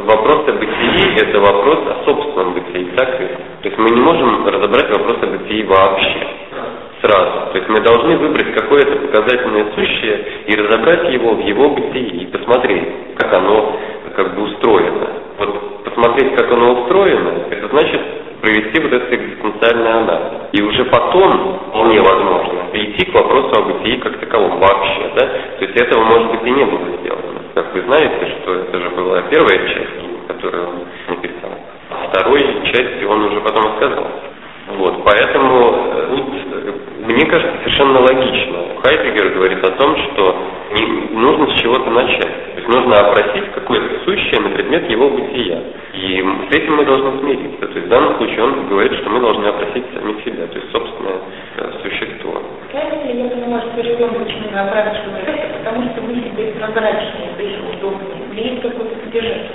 вопрос 0.00 0.48
о 0.48 0.52
бытии– 0.52 1.14
это 1.16 1.40
вопрос 1.40 1.78
о 1.86 2.04
собственном 2.04 2.54
бытии, 2.54 2.90
так 2.96 3.20
ли? 3.20 3.28
То 3.62 3.68
есть 3.68 3.78
мы 3.78 3.90
не 3.90 4.00
можем 4.00 4.46
разобрать 4.46 4.90
вопрос 4.90 5.18
о 5.22 5.26
бытии 5.26 5.62
вообще 5.64 6.26
сразу. 7.00 7.52
То 7.52 7.58
есть 7.58 7.68
мы 7.68 7.80
должны 7.80 8.16
выбрать 8.16 8.54
какое-то 8.54 8.96
показательное 8.96 9.66
сущее 9.74 10.24
и 10.46 10.56
разобрать 10.56 11.12
его 11.12 11.34
в 11.34 11.40
его 11.40 11.70
бытии 11.70 12.22
и 12.22 12.26
посмотреть, 12.26 12.88
как 13.18 13.32
оно 13.34 13.76
как 14.16 14.34
бы 14.34 14.42
устроено. 14.42 15.08
Вот 15.38 15.84
посмотреть, 15.84 16.34
как 16.36 16.50
оно 16.50 16.82
устроено, 16.82 17.32
это 17.50 17.68
значит 17.68 18.00
провести 18.40 18.80
вот 18.80 18.92
этот 18.92 19.12
экзистенциальный 19.12 19.92
анализ. 19.92 20.32
И 20.52 20.62
уже 20.62 20.84
потом, 20.86 21.60
вполне 21.68 22.00
возможно, 22.00 22.70
перейти 22.72 23.06
к 23.06 23.14
вопросу 23.14 23.50
о 23.56 23.62
бытии 23.62 23.96
как 23.96 24.18
таковом 24.18 24.60
вообще. 24.60 25.10
Да? 25.16 25.26
То 25.58 25.64
есть 25.64 25.80
этого, 25.80 26.04
может 26.04 26.30
быть, 26.30 26.46
и 26.46 26.50
не 26.50 26.64
было 26.64 26.96
сделано. 27.00 27.33
Как 27.54 27.72
вы 27.72 27.82
знаете, 27.82 28.34
что 28.42 28.54
это 28.54 28.80
же 28.80 28.90
была 28.90 29.22
первая 29.30 29.58
часть, 29.68 30.26
которую 30.26 30.68
он 30.68 30.74
написал. 31.08 31.50
Второй 32.08 32.40
части 32.64 33.04
он 33.04 33.22
уже 33.26 33.40
потом 33.42 33.72
отказался. 33.72 34.34
Вот, 34.76 35.04
поэтому 35.04 35.74
э, 35.92 36.06
тут, 36.08 36.26
э, 36.52 36.72
мне 37.06 37.26
кажется, 37.26 37.56
совершенно 37.58 38.00
логично. 38.00 38.58
Хайдегер 38.82 39.34
говорит 39.34 39.62
о 39.62 39.70
том, 39.72 39.96
что 39.96 40.36
не, 40.72 41.16
нужно 41.16 41.54
с 41.54 41.60
чего-то 41.60 41.90
начать. 41.90 42.54
То 42.54 42.56
есть 42.56 42.68
нужно 42.68 42.96
опросить 42.96 43.52
какое-то 43.54 44.04
сущее 44.04 44.40
на 44.40 44.48
предмет 44.48 44.90
его 44.90 45.10
бытия. 45.10 45.62
И 45.92 46.24
с 46.50 46.54
этим 46.56 46.76
мы 46.76 46.84
должны 46.86 47.20
смириться. 47.20 47.68
То 47.68 47.74
есть 47.74 47.86
в 47.86 47.88
данном 47.88 48.16
случае 48.16 48.42
он 48.42 48.68
говорит, 48.68 48.94
что 48.94 49.10
мы 49.10 49.20
должны 49.20 49.46
опросить 49.46 49.84
самих 49.94 50.24
себя, 50.24 50.46
то 50.46 50.58
есть 50.58 50.72
собственное 50.72 51.20
э, 51.58 51.72
существо. 51.82 52.42
Ли 52.74 52.80
я 52.80 53.30
понимаю, 53.30 53.70
почему 53.70 54.50
на 54.50 54.62
обраточную 54.62 55.22
эффект, 55.22 55.58
потому 55.58 55.84
что 55.90 56.00
мы 56.02 56.14
себе 56.14 56.50
прозрачнее, 56.58 57.30
то 57.36 57.42
есть 57.44 57.58
удобнее. 57.72 58.18
Или 58.32 58.48
есть 58.50 58.62
какое-то 58.62 58.96
содержание. 59.04 59.48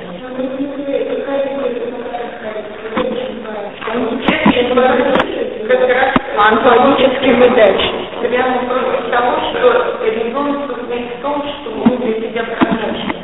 Как 5.67 5.89
раз 5.89 6.15
онтологический 6.47 7.33
выдачный. 7.33 8.07
Прямо 8.21 8.57
против 8.69 9.11
того, 9.11 9.31
что 9.49 10.05
ребенок 10.05 10.71
состоит 10.71 11.07
в 11.17 11.21
том, 11.21 11.43
что 11.43 11.71
мы 11.71 11.97
для 11.97 12.13
себя 12.21 12.43
прозрачны. 12.43 13.15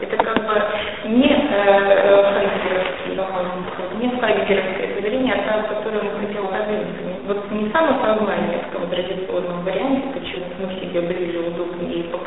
Это 0.00 0.16
как 0.16 0.36
бы 0.46 0.62
не 1.08 1.26
э, 1.26 2.22
хайгеровский 2.32 3.18
не 4.00 4.20
хайгеровское 4.20 4.94
поведение, 4.94 5.34
а 5.34 5.62
то, 5.62 5.74
которое 5.74 6.02
мы 6.04 6.10
хотели. 6.20 6.40
Вот 7.26 7.50
не 7.50 7.70
самосознание 7.70 8.59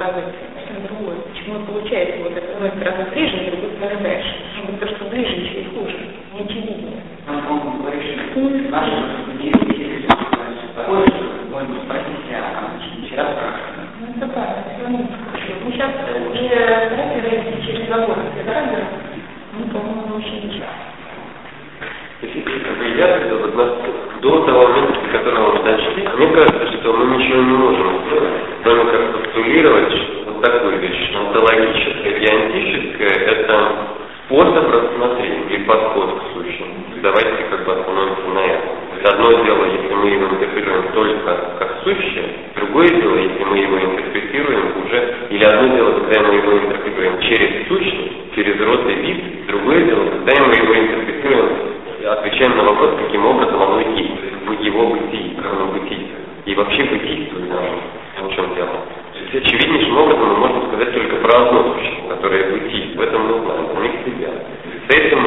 показывать 0.03 0.35
совсем 0.59 0.83
другое. 0.87 1.15
Почему 1.31 1.65
получается 1.65 2.23
вот 2.23 2.35
это, 2.35 2.45
с 2.45 2.55
одной 2.55 2.71
стороны 2.71 3.05
ближе, 3.11 3.37
с 3.37 3.51
другой 3.51 3.71
стороны 3.77 4.03
дальше. 4.03 4.31
Может 4.57 4.71
быть, 4.71 4.79
то, 4.79 4.87
что 4.95 5.05
ближе, 5.05 5.31
еще 5.31 5.61
и 5.61 5.65
хуже, 5.71 5.97
не 6.33 6.39
очевиднее. 6.43 6.99
Наши 10.43 10.67
такое, 10.75 11.07
что 11.07 11.23
можно 11.51 11.75
спросить, 11.85 12.27
а 12.33 12.35
вчера. 13.05 13.27
Ну, 13.99 14.05
это 14.17 14.27
все 14.75 14.83
равно. 14.83 14.99
Мы 15.63 15.71
сейчас 15.71 15.91
уже 16.31 16.49
стараемся 16.91 17.55
через 17.65 17.87
забор, 17.87 18.17
да, 18.45 18.57
мы, 19.53 19.59
по-моему, 19.69 20.15
очень 20.17 20.47
ничего. 20.47 20.67
До 24.21 24.29
того 24.45 24.67
момента, 24.67 24.93
до 25.01 25.17
которого 25.17 25.57
мы 25.57 25.63
дошли, 25.63 26.07
мне 26.17 26.27
кажется, 26.27 26.65
что 26.79 26.93
мы 26.93 27.17
ничего 27.17 27.41
не 27.41 27.51
можем 27.51 27.87
сделать, 28.07 28.33
кроме 28.63 28.83
как 28.91 29.02
постулировать 29.43 29.93
вот 30.25 30.41
такую 30.41 30.79
вещь. 30.79 31.11
Онтологическое 31.15 32.17
и 32.17 32.27
антическое– 32.27 33.07
это 33.27 33.71
способ 34.25 34.71
рассмотрения 34.71 35.55
и 35.55 35.63
подход 35.63 36.19
к 36.19 36.33
сущему. 36.33 36.73
Давайте 37.01 37.43
как 37.49 37.65
бы 37.65 37.73
остановимся 37.73 38.27
на 38.33 38.39
этом. 38.39 38.69
Одно 39.03 39.43
дело, 39.43 39.65
если 39.65 39.93
мы 39.95 40.07
его 40.07 40.25
интерпретируем 40.27 40.85
только 40.93 41.37
как 41.59 41.81
сущее, 41.83 42.23
другое 42.55 42.87
дело, 42.87 43.17
если 43.17 43.43
мы 43.43 43.57
его 43.57 43.77
интерпретируем 43.77 44.85
уже, 44.85 45.15
или 45.29 45.43
одно 45.43 45.75
дело, 45.75 45.91
когда 45.99 46.21
мы 46.21 46.35
его 46.35 46.53
интерпретируем 46.53 47.19
через 47.19 47.67
сущность, 47.67 48.33
через 48.33 48.61
род 48.61 48.89
и 48.89 48.93
вид, 48.93 49.45
другое 49.47 49.83
дело, 49.83 50.05
когда 50.09 50.45
мы 50.45 50.53
его 50.55 50.73
интерпретируем, 50.73 51.49
отвечаем 52.09 52.55
на 52.55 52.63
вопрос, 52.63 52.91
каким 53.05 53.25
образом 53.25 53.61
оно 53.61 53.81
есть, 53.81 54.13
в 54.47 54.51
его 54.61 54.87
бытии, 54.87 55.35
как 55.35 55.51
оно 55.51 55.65
бытийствует. 55.67 56.23
И 56.45 56.55
вообще 56.55 56.83
бытийствует 56.83 57.49
нам, 57.49 58.29
в 58.29 58.35
чем 58.35 58.55
дело. 58.55 58.83
То 59.13 59.19
есть 59.19 59.45
очевиднейшим 59.45 59.95
образом 59.97 60.27
мы 60.27 60.37
можем 60.37 60.67
сказать 60.67 60.93
только 60.93 61.15
про 61.17 61.41
одно 61.41 61.75
существо, 61.75 62.09
которое 62.09 62.51
бытийствует. 62.51 62.97
В 62.97 63.01
этом 63.01 63.21
мы 63.27 63.45
знаем, 63.45 63.77
у 63.77 63.81
них 63.81 63.91
себя. 64.05 64.29
С 64.89 64.93
этим 64.93 65.19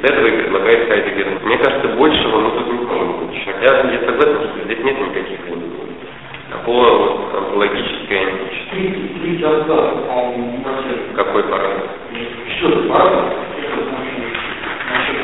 с 0.00 0.04
этого 0.04 0.26
и 0.26 0.42
предлагает 0.42 0.88
Хайдегер. 0.88 1.40
Мне 1.44 1.56
кажется, 1.58 1.88
большего 1.96 2.40
мы 2.40 2.50
тут 2.50 2.66
не 2.66 2.86
можем 2.86 3.12
получить. 3.14 3.44
Хотя 3.44 3.90
я 3.90 3.98
согласен, 4.00 4.50
что 4.50 4.64
здесь 4.64 4.84
нет 4.84 5.00
никаких 5.00 5.46
лимитов. 5.46 5.88
А 6.52 6.58
по 6.64 6.72
вот, 6.72 7.34
онтологической 7.34 8.18
античности. 8.18 8.70
Третий, 8.70 9.08
третий 9.22 9.44
абзац, 9.44 9.94
по-моему, 10.06 10.64
Какой 11.16 11.42
параграф? 11.44 11.90
Четвертый 12.48 12.88
параграф, 12.88 13.24
насчет 14.92 15.22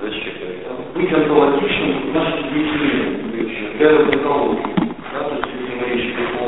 Зачитывай. 0.00 0.56
быть 0.94 1.12
онтологичным 1.12 2.10
значит 2.12 2.46
быть 2.52 2.68
для 3.78 3.90
онтологии. 3.90 4.74
Да, 5.12 5.20
то 5.22 5.34
есть 5.36 5.48
если 5.54 5.74
мы 5.78 5.86
речь 5.94 6.10
идет 6.10 6.34
о 6.40 6.44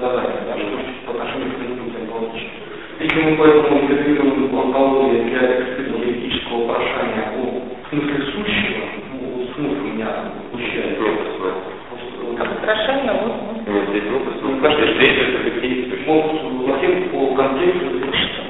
задании, 0.00 0.40
да, 0.48 0.56
что 0.56 0.78
по 1.04 1.12
отношению 1.12 1.52
к 1.52 1.58
быть 1.58 1.94
онтологичным. 2.00 2.60
Если 3.00 3.22
мы 3.22 3.36
поэтому 3.36 3.80
интерпретируем 3.80 4.58
онтологию 4.58 5.24
для 5.24 5.60
экспериментического 5.60 6.64
вопрошания 6.64 7.32
о 7.36 7.88
смысле 7.90 8.24
сущего, 8.32 8.84
ну, 9.12 9.46
смысл 9.54 9.72
у 9.72 9.88
меня 9.88 10.08
получается. 10.50 11.00
Нет 11.00 11.20
смысла. 11.36 11.52
Совершенно 12.64 13.12
вот. 13.12 13.68
Нет, 13.68 13.88
здесь 13.90 14.04
нет 14.04 14.22
смысла. 14.40 14.72
Здесь 14.72 14.96
речь 15.00 15.18
идет 15.18 15.36
о 15.36 15.44
бытийствующем. 15.44 16.04
Вот 16.06 16.66
затем 16.66 17.08
по 17.10 17.34
контексту 17.36 17.86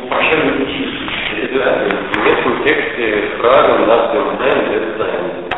вопрошания 0.04 0.52
бытийства. 0.52 1.10
Да, 1.52 1.88
в 2.12 2.24
местном 2.24 2.64
тексте 2.64 3.28
фраза 3.38 3.86
«нас 3.86 4.10
знаем, 4.12 4.70
это 4.70 4.96
знаем». 4.96 5.50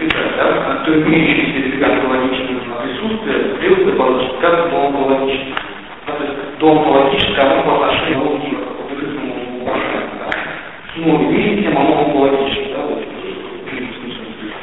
записать, 0.00 0.36
да, 0.36 0.82
то 0.84 0.94
имеющийся 0.94 1.68
делегат 1.68 2.04
логичного 2.08 2.82
присутствия 2.82 3.56
требуется 3.58 3.96
положить 3.96 4.38
как 4.40 4.70
дом 4.70 5.06
логический. 5.06 5.54
Да, 6.06 6.12
то 6.14 6.24
есть 6.24 6.58
дом 6.58 6.88
логический, 6.88 7.40
оно 7.40 7.62
по 7.62 7.74
отношению 7.76 8.20
к 8.20 8.24
логике, 8.26 8.56
к 8.56 8.92
открытому 8.92 9.34
вопрошению, 9.60 10.10
да. 10.18 10.30
Ну, 10.96 11.22
имеет 11.22 11.62
тем 11.62 11.78
оно 11.78 12.20
логически, 12.20 12.72
да, 12.74 12.82
вот, 12.82 13.04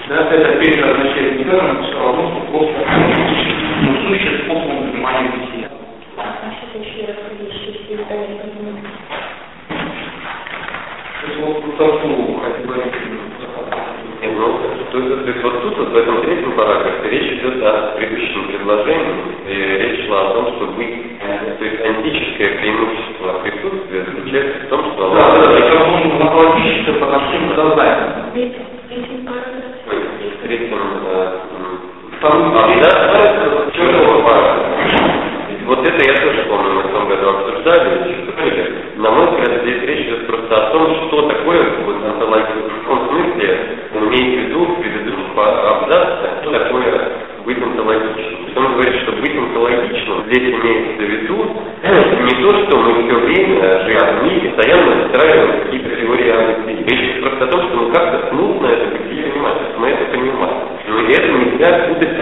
да, 0.10 0.15
это 0.32 0.49
опять 0.51 0.75
же 0.75 0.84
означает 0.84 1.38
не 1.38 1.43
даже, 1.43 1.84
все 1.84 1.99
равно, 1.99 2.32
что 2.32 2.39
просто 2.51 2.75
но 3.80 3.93
сущее 4.08 4.39
способом 4.39 4.91
понимания 4.91 5.30
бытия. 5.30 5.69
А 6.17 6.21
сейчас 6.49 6.86
еще 6.86 7.06
раз 7.08 7.17
вещи, 7.39 7.80
если 7.89 8.04
То 8.27 8.33
есть 8.33 8.43
вот 11.39 11.63
ну, 14.19 14.59
то 14.91 14.97
есть, 14.99 15.43
вот 15.43 15.61
тут, 15.61 15.77
вот 15.77 15.89
в 15.89 15.95
этом 15.95 16.21
третьем 16.23 16.51
параграфе, 16.51 17.09
речь 17.09 17.31
идет 17.39 17.63
о 17.63 17.93
предыдущем 17.95 18.47
предложении, 18.47 19.15
и 19.47 19.53
речь 19.53 20.05
шла 20.07 20.21
о 20.21 20.33
том, 20.33 20.45
что 20.55 20.65
быть, 20.75 21.19
то 21.19 21.63
есть 21.65 21.85
антическое 21.85 22.49
преимущество 22.57 23.39
присутствия 23.43 24.03
заключается 24.03 24.65
в 24.65 24.69
том, 24.69 24.79
что 24.91 25.13
Да, 25.13 25.25
оно... 25.25 25.43
да, 25.43 25.45
да, 25.45 25.51
это 25.59 25.79
нужно 25.79 26.25
наполнить 26.25 26.85
по 26.85 26.91
параграф. 27.05 27.31
Ой, 29.89 29.97
в 30.35 30.37
третьем 30.45 30.79
э, 31.05 31.07
м, 31.55 31.79
Второй 32.17 32.59
абзаце 32.59 33.71
четвертого 33.71 34.21
параграфа. 34.23 34.67
Вот 35.67 35.85
это 35.85 36.01
я 36.09 36.13
тоже 36.15 36.45
помню, 36.47 36.69
мы 36.75 36.81
в 36.83 36.91
том 36.93 37.09
году 37.09 37.29
обсуждали. 37.29 38.16
Взгляд, 39.47 39.62
здесь 39.63 39.81
речь 39.83 40.07
идет 40.07 40.27
просто 40.27 40.55
о 40.55 40.71
том, 40.71 40.95
что 41.07 41.29
такое 41.29 41.63
вот 41.86 41.95
онтология. 42.03 42.47
В 42.47 42.81
каком 42.81 43.10
смысле 43.10 43.60
имеете 43.93 44.38
в 44.38 44.49
виду 44.49 44.65
в 44.65 44.81
предыдущем 44.81 45.39
абзаце, 45.39 46.29
что 46.41 46.51
такое 46.51 47.12
быть 47.45 47.62
онтологичным. 47.62 48.15
То 48.15 48.45
есть 48.45 48.57
он 48.57 48.73
говорит, 48.73 48.95
что 49.03 49.12
быть 49.13 49.38
онтологичным 49.38 50.23
здесь 50.27 50.53
имеется 50.53 51.03
в 51.03 51.10
виду 51.10 51.38
не 51.83 52.43
то, 52.43 52.65
что 52.65 52.77
мы 52.77 53.03
все 53.03 53.15
время, 53.19 53.83
живя 53.86 54.12
в 54.12 54.23
мире, 54.23 54.49
постоянно 54.49 54.95
выстраиваем 55.03 55.62
какие-то 55.63 55.95
теории 55.95 56.29
о 56.29 56.62
бытии. 56.62 56.83
Речь 56.83 57.12
идет 57.12 57.21
просто 57.21 57.45
о 57.45 57.47
том, 57.47 57.62
что 57.67 57.77
мы 57.77 57.93
как-то 57.93 58.29
смутно 58.29 58.67
это 58.67 58.97
бытие 58.97 59.31
понимаем. 59.31 59.57
Мы 59.77 59.88
это 59.88 60.05
понимаем. 60.12 60.57
Но 60.88 60.99
это 60.99 61.27
нельзя 61.27 61.88
путать 61.88 62.10
с 62.10 62.19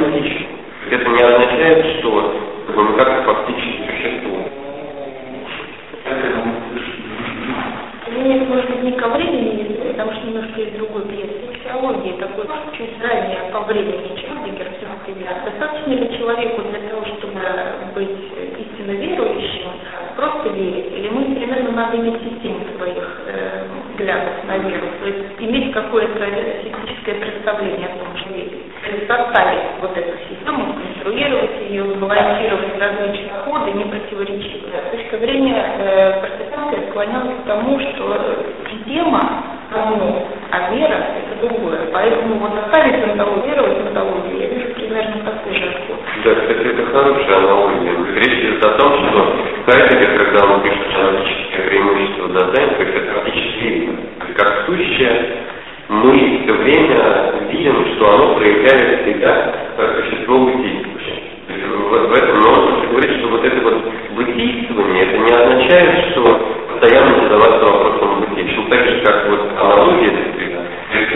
означает, 65.76 66.12
что 66.12 66.40
постоянно 66.70 67.24
задаваться 67.24 67.66
вопросом 67.66 68.22
бытия. 68.22 68.46
так 68.70 68.86
же, 68.86 69.02
как 69.02 69.30
вот 69.30 69.40
аналогия, 69.60 70.12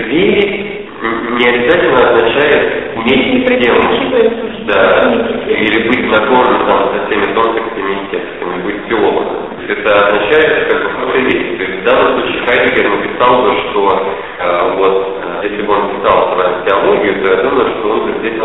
верить 0.07 0.79
не 1.01 1.47
обязательно 1.47 2.09
означает 2.09 2.95
уметь 2.95 3.47
сделать. 3.47 4.65
Да. 4.67 5.45
Или 5.47 5.87
быть 5.87 6.11
нагорным 6.11 6.65
там, 6.67 6.91
со 6.93 7.05
всеми 7.07 7.33
тонкостями 7.33 7.93
и 7.93 8.11
текстами, 8.11 8.63
быть 8.63 8.87
теологом. 8.87 9.49
Это 9.67 10.07
означает 10.07 10.69
как 10.69 10.83
бы 10.83 10.89
какой 10.89 11.21
вещь. 11.21 11.57
То 11.57 11.63
есть 11.63 11.79
в 11.79 11.83
данном 11.85 12.19
случае 12.19 12.41
Хайдегер 12.45 12.89
написал 12.89 13.41
бы, 13.43 13.55
что 13.69 14.15
э, 14.39 14.73
вот 14.77 15.19
а, 15.23 15.43
если 15.43 15.61
бы 15.61 15.73
он 15.73 15.89
писал 15.95 16.35
про 16.35 16.63
теологию, 16.67 17.23
то 17.23 17.33
я 17.33 17.43
думаю, 17.43 17.69
что 17.77 17.89
он 17.89 17.99
бы 18.05 18.19
здесь 18.19 18.41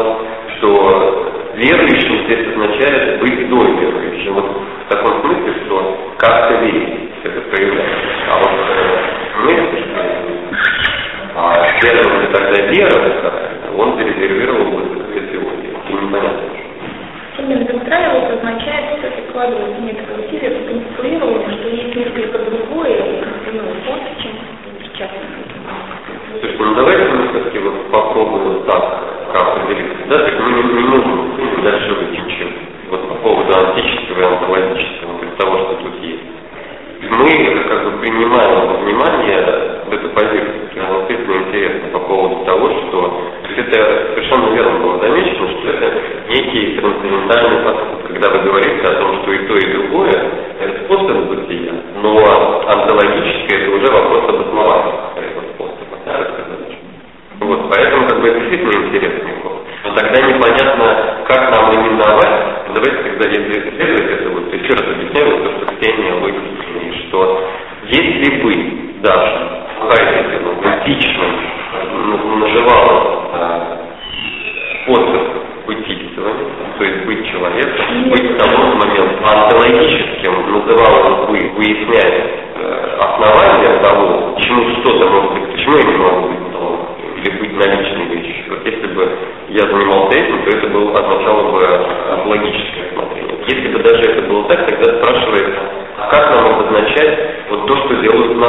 что 0.59 1.14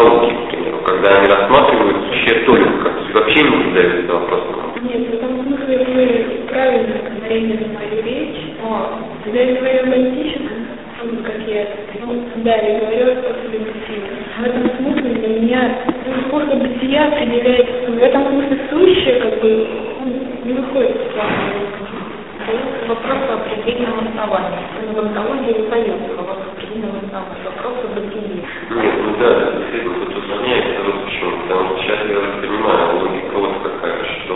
науки, 0.04 0.34
к 0.34 0.50
примеру, 0.52 0.78
когда 0.86 1.18
они 1.18 1.28
рассматривают 1.28 1.98
сущее 2.08 2.40
только, 2.46 2.92
вообще 3.14 3.44
не 3.44 3.64
задаются 3.64 4.14
вопросом. 4.14 4.56
Нет, 4.82 5.10
в 5.10 5.14
этом 5.16 5.44
смысле 5.44 5.78
вы 5.78 6.48
правильно 6.50 6.96
приняли 7.28 7.66
мою 7.74 8.04
речь, 8.04 8.42
но 8.62 9.00
когда 9.24 9.40
я 9.40 9.56
говорю 9.56 9.80
романтическом, 9.84 10.66
как 11.24 11.40
я 11.48 11.68
ну, 12.02 12.24
да, 12.38 12.56
я 12.56 12.80
говорю 12.80 13.12
о 13.12 13.16
способе 13.22 13.60
бытия. 13.60 14.02
В 14.40 14.44
этом 14.44 14.70
смысле 14.78 15.10
для 15.16 15.30
меня 15.40 15.62
способ 16.28 16.56
бытия 16.56 17.08
определяется, 17.08 17.92
в 17.92 17.98
этом 17.98 18.28
смысле 18.28 18.60
сущее, 18.70 19.16
как 19.22 19.40
бы, 19.40 19.68
не 20.44 20.54
выходит 20.54 20.96
из 20.96 21.14
плана. 21.14 21.32
Вопрос 22.88 23.18
о 23.30 23.34
определенном 23.34 24.08
основании. 24.08 24.60
В 24.94 25.00
антологии 25.00 25.62
не 25.62 25.70
появится 25.70 26.14
вопрос 26.16 26.38
о 26.38 26.52
определенном 26.54 27.02
основании. 27.06 27.46
Вопрос 27.46 27.74
о 27.84 28.00
бытии. 28.00 28.46
Нет, 28.70 28.94
ну 29.04 29.16
да, 29.20 29.52
действительно, 29.58 30.06
тут 30.06 30.16
усложняется 30.18 30.82
вот 30.86 31.06
почему. 31.06 31.32
Потому 31.42 31.70
что 31.70 31.78
сейчас 31.82 32.00
я 32.06 32.18
понимаю, 32.42 33.00
логика 33.00 33.36
вот 33.36 33.54
какая, 33.64 34.06
что 34.06 34.36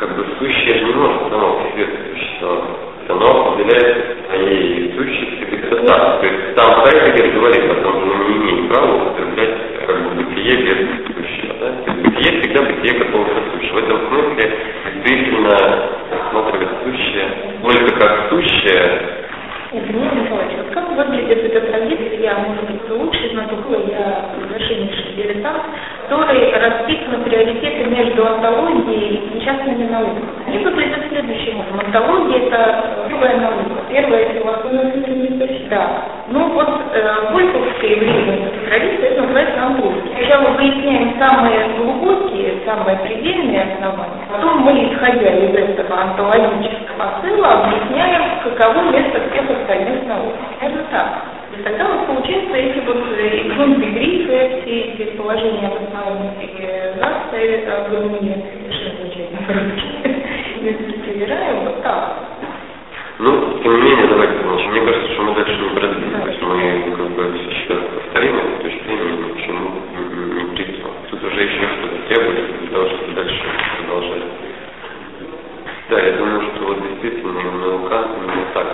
как 0.00 0.16
бы 0.16 0.26
сущее 0.38 0.84
не 0.84 0.92
может 0.92 1.22
само 1.30 1.60
по 1.60 1.62
себе 1.70 1.88
существовать. 2.12 2.64
Оно 3.08 3.52
определяется 3.52 4.16
своей 4.28 4.92
сущностью 4.96 5.46
как-то 5.50 5.76
так. 5.86 6.20
То 6.20 6.26
есть 6.26 6.54
там 6.56 6.74
Хайдегер 6.74 7.32
говорит 7.32 7.70
о 7.70 7.74
том, 7.82 7.92
что 8.00 8.06
мы 8.06 8.24
не 8.24 8.36
имеем 8.36 8.68
права 8.68 8.96
употреблять 8.96 9.56
как 9.86 9.96
бы 10.02 10.22
бытие 10.22 10.56
без 10.56 10.78
сущего. 11.06 11.54
Да? 11.60 11.72
То 11.84 11.90
есть 11.90 12.02
бытие 12.02 12.40
всегда 12.40 12.62
бытие 12.62 12.98
какого-то 13.00 13.40
сущего. 13.52 13.74
В 13.74 13.84
этом 13.84 13.98
смысле 14.08 14.52
действительно 14.94 15.56
рассматривать 16.10 16.68
сущее 16.82 17.28
только 17.62 18.00
как 18.00 18.30
сущее. 18.30 19.20
Дмитрий 19.74 20.20
Николаевич, 20.20 20.56
вот 20.56 20.72
как 20.72 20.88
выглядит 20.92 21.50
эта 21.50 21.60
традиция, 21.66 22.20
я, 22.20 22.38
может 22.38 22.62
быть, 22.70 22.88
лучше 22.90 23.30
знаток, 23.32 23.58
я 23.90 24.30
совершеннейший 24.48 25.14
дилетант, 25.16 25.62
который 26.08 26.52
расписан 26.52 27.24
приоритеты 27.24 27.90
между 27.90 28.24
антологией 28.24 29.20
и 29.34 29.44
частными 29.44 29.90
науками. 29.90 30.28
Они 30.46 30.58
выглядят 30.58 31.08
следующим 31.08 31.58
образом. 31.58 31.86
Антология– 31.86 32.38
это 32.46 32.84
первая 33.08 33.36
наука, 33.36 33.82
первая 33.90 34.28
философия. 34.28 35.24
Да. 35.70 36.04
Ну 36.28 36.52
вот 36.52 36.68
э, 36.92 37.32
вольфовское 37.32 37.96
время 37.96 38.50
традиция, 38.68 39.10
это 39.10 39.22
называется 39.22 39.62
антология. 39.62 40.02
Сначала 40.14 40.50
выясняем 40.50 41.14
самые 41.18 41.68
глубокие, 41.78 42.54
самые 42.64 42.96
предельные 42.98 43.62
основания, 43.62 44.24
потом 44.30 44.58
мы, 44.60 44.72
исходя 44.92 45.36
из 45.36 45.54
этого 45.54 46.00
антологического 46.00 46.94
посыла, 46.96 47.64
объясняем, 47.64 48.22
каково 48.44 48.90
место 48.90 49.20
всех 49.30 49.50
остальных 49.50 50.06
наук. 50.06 50.34
Это 50.60 50.78
так. 50.90 51.08
И 51.58 51.62
тогда 51.62 51.84
вот 51.88 52.06
получается 52.06 52.56
эти 52.56 52.78
вот 52.86 52.96
экзон-дегрифы, 53.18 54.62
все 54.62 54.80
эти 54.80 55.16
положения 55.16 55.70
в 55.70 55.88
основном 55.88 56.34
цивилизации, 56.40 57.64
гармония, 57.90 58.36
совершенно 58.52 58.96
замечательно, 58.98 59.72
если 60.60 60.92
перевираем, 61.04 61.64
вот 61.64 61.82
так. 61.82 62.16
Ну, 63.16 63.30
тем 63.62 63.76
не 63.76 63.82
менее, 63.82 64.08
давайте, 64.08 64.42
значит, 64.42 64.70
мне 64.72 64.80
кажется, 64.80 65.12
что 65.12 65.22
мы 65.22 65.34
дальше 65.36 65.56
не 65.62 65.68
продвинем. 65.68 66.20
То 66.20 66.28
есть 66.28 66.42
мы 66.42 66.96
как 66.96 67.10
бы 67.10 67.38
сейчас 67.44 67.78
повторим 67.94 68.38
эту 68.38 68.62
точку 68.62 68.84
зрения, 68.86 69.16
ни 69.16 69.32
к 69.32 69.46
чему 69.46 69.70
не, 69.94 70.34
не 70.34 70.56
придем. 70.56 70.90
Тут 71.10 71.22
уже 71.22 71.42
еще 71.44 71.62
что-то 71.62 71.96
требуется 72.08 72.58
для 72.58 72.70
того, 72.70 72.88
чтобы 72.88 73.12
дальше 73.14 73.42
продолжать. 73.78 74.22
Да, 75.90 76.00
я 76.00 76.12
думаю, 76.12 76.42
что 76.42 76.64
вот 76.66 76.78
действительно 76.82 77.32
наука 77.34 78.08
не 78.26 78.44
так, 78.52 78.66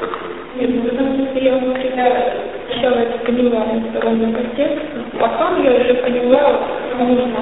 как 0.00 0.10
Нет, 0.60 0.70
ну 0.74 0.82
в 0.82 0.86
этом 0.92 1.14
смысле 1.16 1.42
я 1.42 1.56
всегда 1.56 2.34
сначала 2.68 2.96
это 2.96 3.18
поняла 3.24 3.64
сторонний 3.90 4.32
контекст, 4.34 4.84
потом 5.18 5.64
я 5.64 5.72
уже 5.72 5.94
поняла, 5.94 6.60
что 6.94 7.04
нужно. 7.04 7.40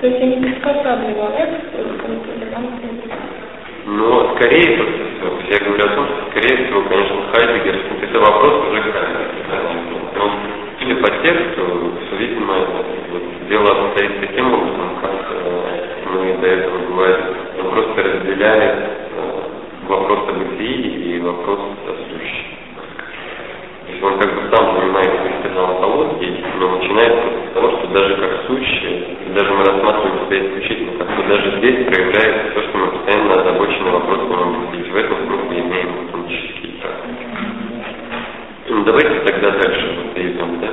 То 0.00 0.06
есть 0.06 0.20
я 0.20 0.26
не 0.26 0.36
приспосабливала 0.36 1.32
но 3.86 4.36
скорее 4.36 4.62
всего, 4.62 4.86
я 5.50 5.58
говорю 5.58 5.84
о 5.84 5.94
том, 5.96 6.06
что 6.06 6.30
скорее 6.30 6.66
всего, 6.66 6.82
конечно, 6.82 7.16
Хайдегер, 7.32 7.80
это 8.02 8.18
вопрос 8.20 8.68
уже 8.70 8.82
к 8.82 8.94
Но 10.14 10.30
судя 10.78 10.94
по 10.96 11.10
тексту, 11.22 11.92
все 12.06 12.16
видимо, 12.16 12.54
вот, 13.10 13.22
дело 13.48 13.86
обстоит 13.86 14.20
таким 14.20 14.54
образом, 14.54 14.98
как 15.00 15.32
э, 15.32 15.46
мы 16.12 16.36
до 16.40 16.46
этого 16.46 16.78
говорили, 16.86 17.36
он 17.60 17.70
просто 17.70 18.02
разделяет 18.02 18.74
э, 18.76 19.07
вопрос 19.88 20.28
о 20.28 20.32
бытии 20.32 21.16
и 21.16 21.20
вопрос 21.20 21.60
о 21.86 21.92
сущем. 22.10 22.58
То 23.86 23.92
есть 23.92 24.02
он 24.02 24.18
как 24.18 24.34
бы 24.34 24.54
сам 24.54 24.76
занимается 24.76 25.42
феноменологией, 25.42 26.44
но 26.58 26.76
начинает 26.76 27.14
с 27.50 27.54
того, 27.54 27.70
что 27.70 27.86
даже 27.88 28.16
как 28.16 28.46
сущее, 28.46 29.16
даже 29.34 29.50
мы 29.50 29.64
рассматриваем 29.64 30.26
себя 30.26 30.46
исключительно 30.46 30.92
как 30.98 31.08
то 31.16 31.22
даже 31.28 31.58
здесь 31.58 31.86
проявляется 31.86 32.54
то, 32.54 32.62
что 32.62 32.78
мы 32.78 32.86
постоянно 32.88 33.40
озабочены 33.40 33.90
вопросом 33.90 34.32
о 34.32 34.66
бытии. 34.66 34.90
В 34.90 34.96
этом 34.96 35.16
смысле 35.26 35.60
имеем 35.60 36.08
фактические 36.12 36.72
Ну, 38.68 38.84
давайте 38.84 39.20
тогда 39.20 39.50
дальше 39.52 39.96
вот 39.96 40.14
перейдем, 40.14 40.60
да? 40.60 40.68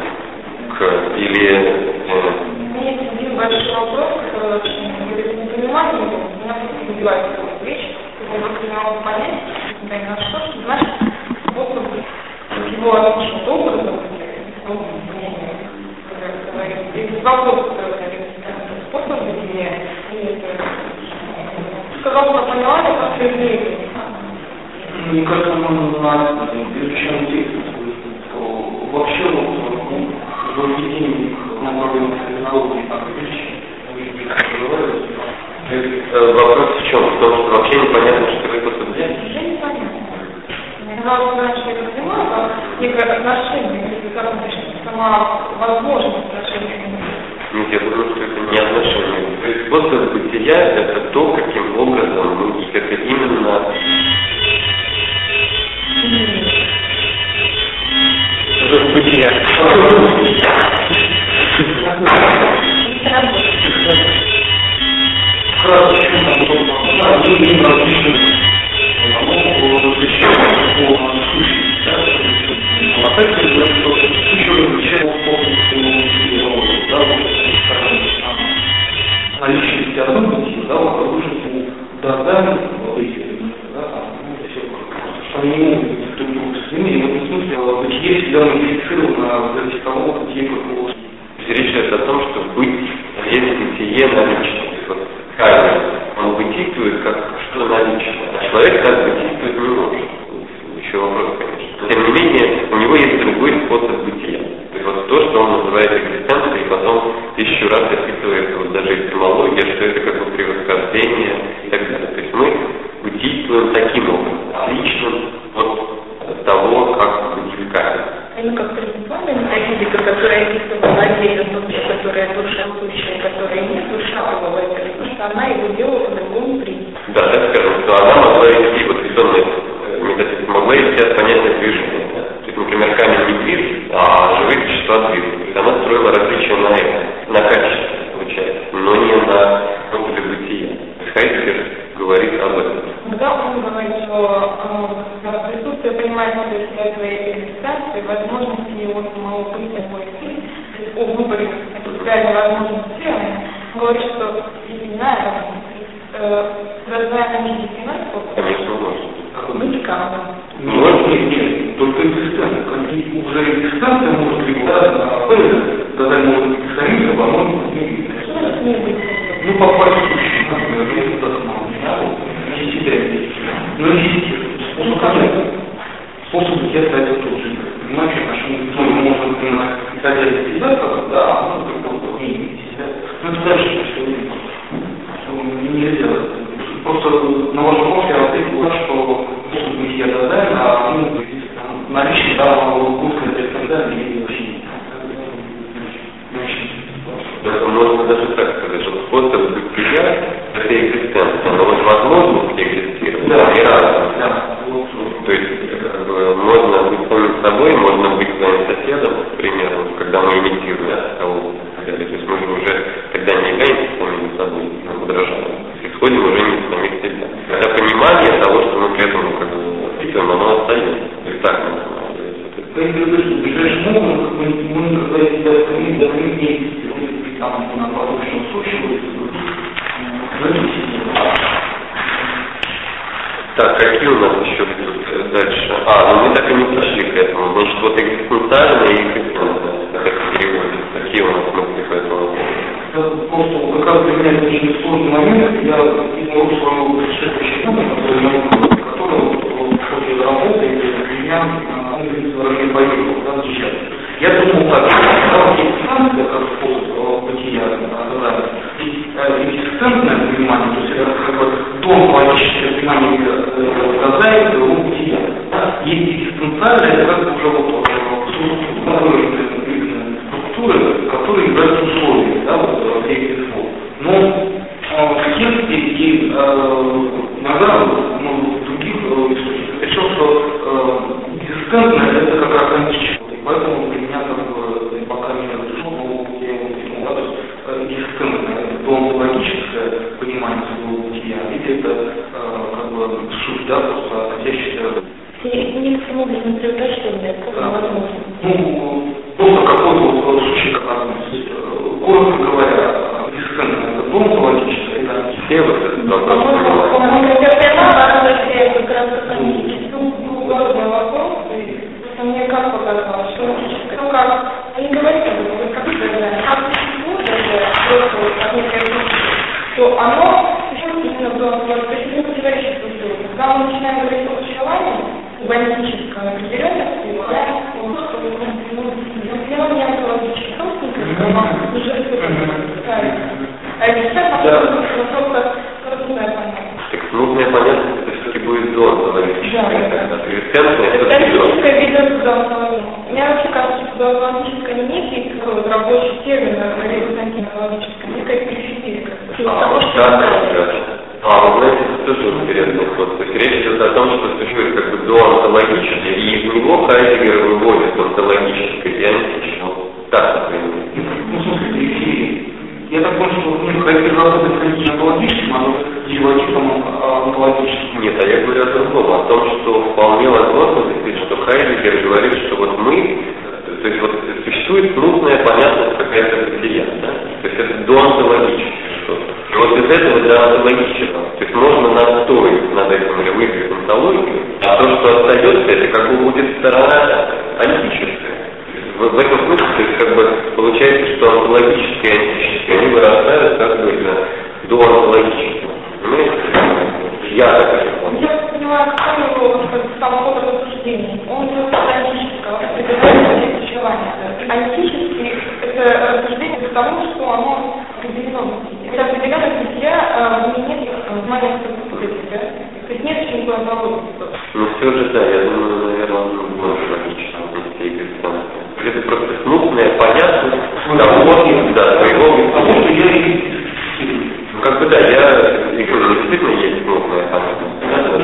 К, 0.78 1.18
или... 1.18 1.56
Э, 1.56 2.56
у 2.76 2.84
есть 2.84 3.14
один 3.14 3.38
большой 3.38 3.74
вопрос, 3.74 4.26
понимание, 5.56 6.20
меня 6.44 6.56
убивает 6.90 7.26
вещь, 7.64 7.75
области 8.38 8.66
мирового 8.66 9.02
понятия, 9.02 9.42
несмотря 9.82 9.98
ни 10.00 10.10
на 10.10 10.18
что, 10.22 10.40
что 10.52 10.62
значит 10.64 10.90
образ, 11.56 11.86
его 12.72 12.94
от 12.94 13.48
образа, 13.48 13.94
вопрос, 17.24 17.66
способ 18.90 19.24
бытия, 19.24 19.72
сказал, 22.02 22.24
что 22.26 22.52
поняла, 22.52 22.80
это 22.82 23.08
определение. 23.16 23.78
Мне 25.12 25.26
кажется, 25.26 25.56
можно 25.56 26.00
знать, 26.00 26.30
изучаем 26.76 27.26
текст, 27.28 27.54
что 28.30 28.40
вообще 28.92 29.24
в 29.24 30.68
введении 30.68 31.36
на 31.62 31.70
уровне 31.72 32.18
физиологии 32.28 32.88
так 32.88 33.02
и 33.10 33.22
лечения, 33.22 33.66
Э, 35.68 36.32
вопрос 36.34 36.78
в 36.80 36.88
чем? 36.88 37.02
В 37.04 37.20
том, 37.20 37.34
что 37.34 37.58
вообще 37.58 37.80
непонятно, 37.80 38.28
что 38.30 38.42
такое 38.44 38.62
космодия? 38.62 39.18
Уже 39.26 39.42
непонятно. 39.50 39.90
Она 41.02 41.24
узнает, 41.24 41.58
что 41.58 41.70
это 41.72 41.84
занимается, 41.92 42.52
некое 42.80 43.04
отношение, 43.04 44.00
или 44.00 44.10
как 44.14 44.30
то 44.30 44.38
сама 44.86 45.10
возможность 45.58 46.18
отношения. 46.18 46.78
Нет, 47.54 47.68
я 47.72 47.80
говорю, 47.80 48.12
что 48.12 48.24
это 48.24 48.40
не 48.42 48.58
отношение. 48.58 49.66
Способ 49.66 50.14
бытия– 50.14 50.56
это 50.56 51.00
то, 51.12 51.34
каким 51.34 51.80
образом 51.80 52.36
мы, 52.36 52.62
и 52.62 52.66
как 52.72 52.92
именно... 52.92 53.74
Способ 58.68 58.94
бытия. 58.94 59.30
Способ. 59.48 59.86
Здравствуйте, 65.66 66.08
Антон. 66.28 66.68
Да, 67.02 67.18
мы 67.18 67.40
не 67.40 67.64
различны. 67.64 68.14
Оно 69.20 69.78
различное. 69.80 70.45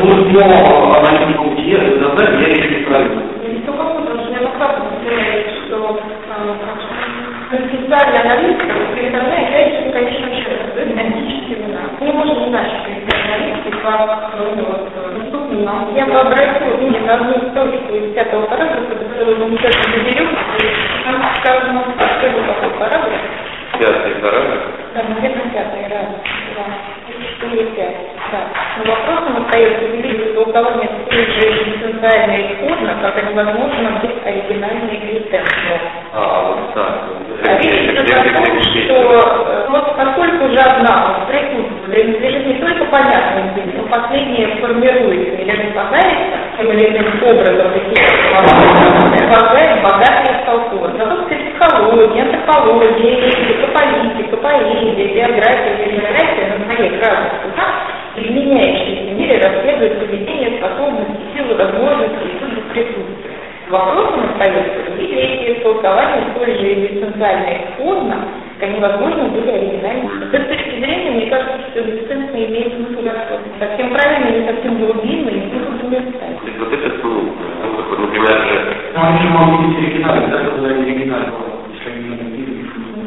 Понятность. 0.01 0.31
Ну, 0.31 0.39
но 0.47 0.99
аналитику 0.99 1.43
бытия 1.49 1.79
задать 1.99 2.39
я 2.41 2.53
еще. 2.53 2.69
Не 3.47 3.63
что 3.63 3.73
что 5.65 5.97
концептуальная 7.51 8.21
аналитика 8.21 8.73
передо 8.95 9.21
мной 9.21 9.43
является 9.43 9.91
конечным 9.91 10.33
счетом, 10.35 10.71
то 10.73 10.79
есть 10.81 10.97
антические 10.97 11.57
имена. 11.59 11.81
Мы 11.99 12.13
можем 12.13 12.47
иначе 12.47 12.75
концептуальной 12.85 13.35
аналитики, 13.35 13.71
как 13.83 14.33
ну, 14.37 14.63
вот, 14.63 14.89
доступны 15.19 15.65
нам. 15.65 15.93
Я 15.95 16.05
бы 16.05 16.13
обратила 16.13 16.75
внимание 16.77 17.01
на 17.01 17.13
одну 17.15 17.33
строчку 17.51 17.93
из 17.93 18.13
пятого 18.13 18.45
параграфа, 18.45 18.95
которую 18.95 19.49
мы 19.49 19.57
сейчас 19.57 19.75
заберем, 19.83 20.29
там 21.03 21.21
сказано, 21.41 21.83
что 21.97 22.27
это 22.27 22.41
такой 22.47 22.69
параграф, 22.79 23.21
Пятый 23.79 24.15
параграф. 24.21 24.61
Наверное, 25.21 25.53
пятый 25.53 25.88
раз, 25.88 26.07
два, 26.53 26.65
четыре, 27.21 27.65
пять, 27.75 27.95
да. 28.31 28.47
Но 28.77 28.91
вопросом 28.91 29.45
остается 29.45 29.86
увеличить 29.86 30.34
толкование 30.34 30.89
столь 31.05 31.25
же 31.25 31.63
экзистенциально 31.63 32.31
и 32.31 32.53
исходно, 32.53 32.97
как 33.01 33.29
невозможно 33.29 33.99
быть 34.01 34.25
оригинальной 34.25 34.95
экзистенцией. 34.95 35.79
А, 36.13 36.51
вот 36.51 36.73
так. 36.73 37.03
А 37.45 37.57
речь 37.57 37.91
идет 37.91 38.10
о 38.10 38.45
том, 38.45 38.62
что 38.62 39.67
вот 39.69 39.95
поскольку 39.95 40.49
же 40.49 40.60
одна 40.60 41.25
присутствует, 41.27 41.91
принадлежит 41.91 42.45
не 42.47 42.53
только 42.55 42.86
понятным 42.86 43.55
людям, 43.55 43.80
последнее 43.91 44.47
формируется 44.62 45.36
или 45.36 45.51
распадается 45.51 46.38
тем 46.58 46.71
или 46.71 46.88
иным 46.88 47.08
образом, 47.21 47.71
предполагает 49.12 49.84
богатые 49.84 50.39
столкновения. 50.43 50.97
Зато 50.97 51.15
психология, 51.27 52.21
антропология, 52.23 53.27
этика, 53.27 53.67
политика, 53.67 54.38
поэзия, 54.38 55.13
биография, 55.13 55.91
география 55.91 56.58
на 56.58 56.73
своих 56.73 56.93
разных 57.04 57.34
языках 57.43 57.71
изменяющиеся 58.15 59.13
в 59.13 59.17
мире 59.17 59.38
расследуют 59.39 59.99
поведение, 59.99 60.58
способности, 60.58 61.21
силы, 61.36 61.56
возможности 61.56 62.23
и 62.23 62.39
судьбы 62.39 62.62
присутствия. 62.73 63.38
Вопросом 63.69 64.32
остается, 64.32 64.91
где 64.91 65.06
эти 65.06 65.60
толкования 65.62 66.23
столь 66.32 66.58
же 66.60 66.73
экзистенциально 66.73 67.49
исходно, 67.56 68.27
как 68.62 68.69
невозможно 68.69 69.24
были 69.30 69.50
оригинальны. 69.50 70.08
С 70.30 70.34
этой 70.36 70.56
точки 70.56 70.69
зрения, 70.78 71.12
мне 71.17 71.26
кажется, 71.26 71.58
что 71.71 71.82
экзистенция 71.82 72.45
имеет 72.45 72.74
смысл 72.76 73.04
как 73.04 73.41
совсем 73.60 73.89
правильно, 73.89 74.38
не 74.38 74.45
совсем 74.45 74.78
глубинно, 74.78 75.30
и 75.30 75.50
смысл. 75.50 75.89
То 75.89 76.47
есть 76.47 76.60
вот 76.60 76.71
это. 76.71 76.89
Ну, 77.04 77.34
как 77.76 77.89
вот, 77.89 78.00
например, 78.00 78.38
же 78.45 78.78
Но 78.95 79.04
они 79.04 79.19
же 79.19 79.30
могут 79.30 79.65
быть 79.65 79.78
оригинальны, 79.78 80.28
да, 80.28 80.38
когда 80.45 80.69
они 80.69 80.84
если 80.86 81.89
они 81.89 82.10
не 82.10 82.17
такие. 82.17 82.52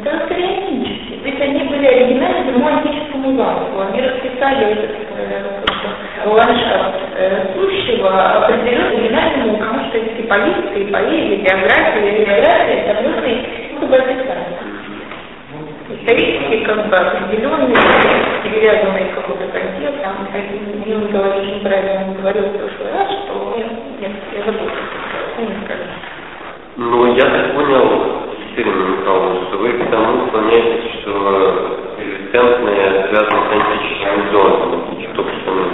Это 0.03 0.25
скорее 0.25 0.57
антические. 0.67 1.19
То 1.19 1.29
есть 1.29 1.41
они 1.41 1.59
были 1.69 1.85
оригинальны 1.87 2.59
по 2.59 2.67
антическому 2.67 3.37
замыслу. 3.37 3.81
Они 3.81 4.01
расписали 4.01 4.71
этот 4.73 4.91
э, 5.17 6.25
ландшафт 6.25 6.99
э, 7.15 7.47
сущего 7.55 8.43
определенно 8.43 8.89
оригинальному, 8.89 9.57
потому 9.57 9.85
что 9.85 9.97
и 9.99 10.23
политика, 10.23 10.79
и 10.79 10.91
поэзия, 10.91 11.35
и 11.35 11.41
география, 11.41 12.11
и 12.11 12.25
география, 12.25 12.73
это 12.85 13.01
просто 13.01 13.29
ну, 13.79 13.87
бы 13.87 13.95
описание. 13.95 14.64
Исторически 15.87 16.65
как 16.65 16.89
бы 16.89 16.95
определенные, 16.95 17.77
привязанные 18.41 19.05
к 19.05 19.15
какому-то 19.15 19.47
контексту, 19.47 20.09
Юрий 20.83 21.05
Николаевич 21.05 21.55
неправильно 21.57 22.15
говорил 22.19 22.43
в 22.43 22.57
прошлый 22.57 22.91
раз, 22.91 23.07
что 23.11 23.53
нет, 23.55 23.67
нет, 24.01 24.11
я 24.33 24.45
забыл, 24.45 24.67
что 24.67 25.41
не 25.41 25.65
скажу. 25.65 25.83
Ну, 26.77 27.15
я 27.15 27.21
так 27.21 27.53
понял, 27.53 28.25
Екатерина 28.49 28.97
Михайловна, 28.97 29.47
что 29.47 29.57
вы 29.57 29.73
к 29.73 29.91
тому 29.91 30.27
склоняетесь, 30.27 31.01
что 31.01 31.77
экзистентное 31.99 33.07
связано 33.09 33.41
с 33.41 33.51
антическим 33.51 34.31
зоном, 34.31 34.97
что 35.13 35.23
почему 35.23 35.65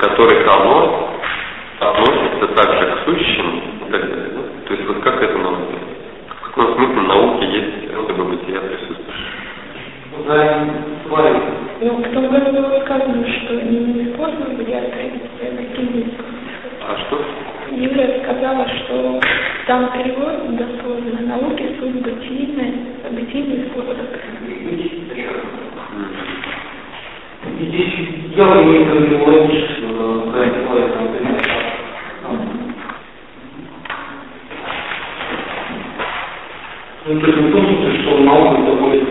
который 0.00 0.42
оно 0.44 1.10
относится 1.78 2.46
также 2.56 2.86
к 2.86 3.04
сущим 3.04 3.62
и 3.86 3.92
так 3.92 4.00
далее. 4.00 4.30
Ну, 4.34 4.42
то 4.66 4.74
есть 4.74 4.86
вот 4.86 5.00
как 5.02 5.22
это 5.22 5.38
нам 5.38 5.56
В 6.26 6.42
каком 6.46 6.74
смысле 6.74 7.02
науки 7.02 7.44
есть 7.44 7.94
рода 7.94 8.14
бытия 8.14 8.60
присутствует? 8.60 9.00
Ну, 10.16 10.24
ну, 11.80 11.96
в 11.96 12.12
том 12.12 12.28
году 12.28 12.52
было 12.52 12.80
сказано, 12.84 13.26
что 13.26 13.54
невозможно 13.54 14.46
были 14.56 14.72
открыть 14.72 15.14
это 15.40 15.62
А 16.86 16.98
что? 16.98 17.24
Юля 17.72 18.22
сказала, 18.22 18.66
что 18.68 19.20
там 19.66 19.90
перевод 19.92 20.56
дословно 20.56 21.20
науки, 21.26 21.76
суть 21.78 22.02
бытийная, 22.02 22.74
бытийный 23.10 23.70
способ. 23.70 23.96
Здесь 27.60 27.92
дело 28.34 28.62
не 28.64 28.84
ну, 30.00 30.32
то 30.32 30.42
есть 30.42 30.56
не 37.38 38.02
что 38.02 38.18
наука 38.18 38.62
доводит 38.62 39.09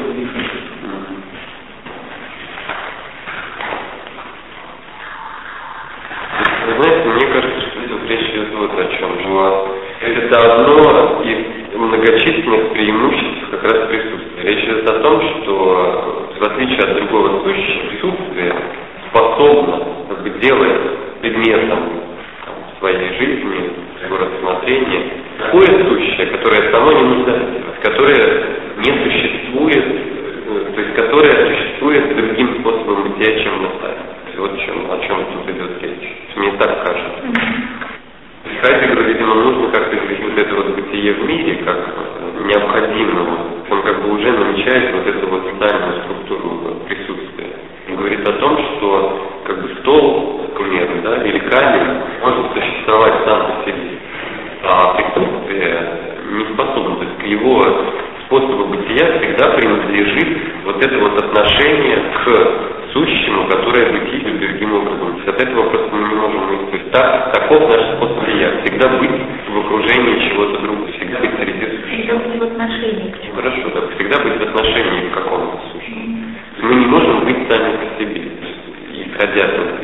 входя 79.39 79.47
только 79.55 79.83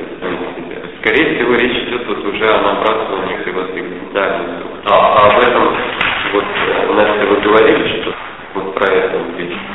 себя. 0.55 0.77
Скорее 0.99 1.35
всего, 1.35 1.55
речь 1.55 1.87
идет 1.87 2.07
вот 2.07 2.25
уже 2.25 2.45
о 2.47 2.61
набрасывании 2.61 3.43
превосходительных 3.43 4.15
а, 4.85 4.91
а 4.91 5.31
об 5.31 5.41
этом, 5.41 5.75
вот, 6.33 6.43
Настя, 6.95 7.25
вы 7.27 7.41
говорили, 7.41 8.01
что 8.01 8.13
вот 8.55 8.73
про 8.75 8.91
это 8.91 9.17
увидите. 9.17 9.74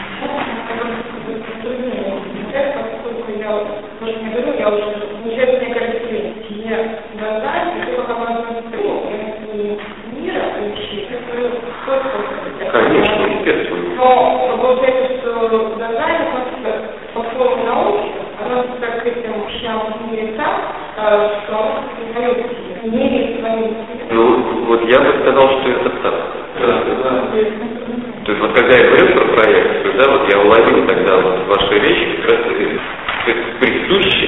Уловил 30.50 30.86
тогда 30.86 31.16
вот 31.16 31.46
вашей 31.46 31.78
речи 31.78 32.18
как 32.26 32.30
раз 32.30 32.40
присуще, 33.60 34.26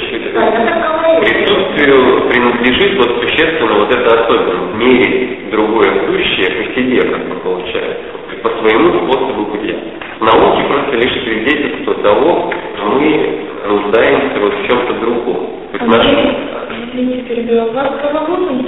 присутствию 1.20 2.28
принадлежит 2.28 2.96
вот 2.98 3.22
существенно 3.22 3.74
вот 3.74 3.94
это 3.94 4.24
особенно, 4.24 4.76
мерить 4.76 5.50
другое 5.50 6.06
сущее 6.06 6.50
по 6.50 6.74
себе, 6.74 7.02
как 7.02 7.28
бы 7.28 7.34
получается, 7.40 8.02
по 8.42 8.50
своему 8.60 9.06
способу 9.06 9.46
бытия. 9.46 9.76
Науки 10.20 10.62
просто 10.68 10.96
лишь 10.96 11.24
свидетельство 11.24 11.94
того, 11.94 12.52
что 12.76 12.86
мы 12.86 13.38
нуждаемся 13.66 14.40
вот 14.40 14.54
в 14.54 14.66
чем-то 14.68 14.92
другом. 15.00 15.46
То 15.72 15.78
есть 15.78 15.86
наш... 15.86 16.06
Извините. 16.92 17.32
Вас 17.72 17.88
правовой 18.00 18.52
интересует? 18.52 18.61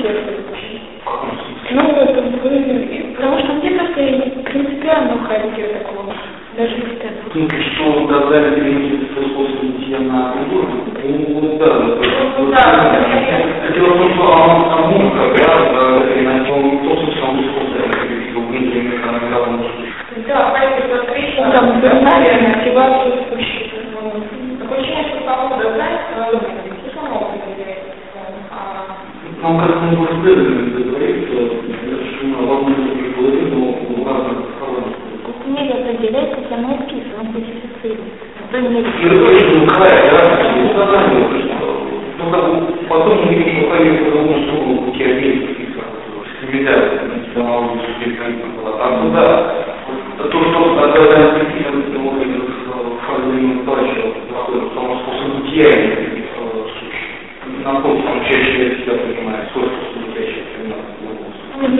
Находится, 57.64 58.10
он 58.10 58.24
чаще 58.24 58.76
себя 58.82 58.94
понимает, 58.94 59.48
свой 59.52 59.64
способ 59.64 60.08
бытия 60.08 60.26
чаще 60.26 60.44
понимает. 60.56 60.84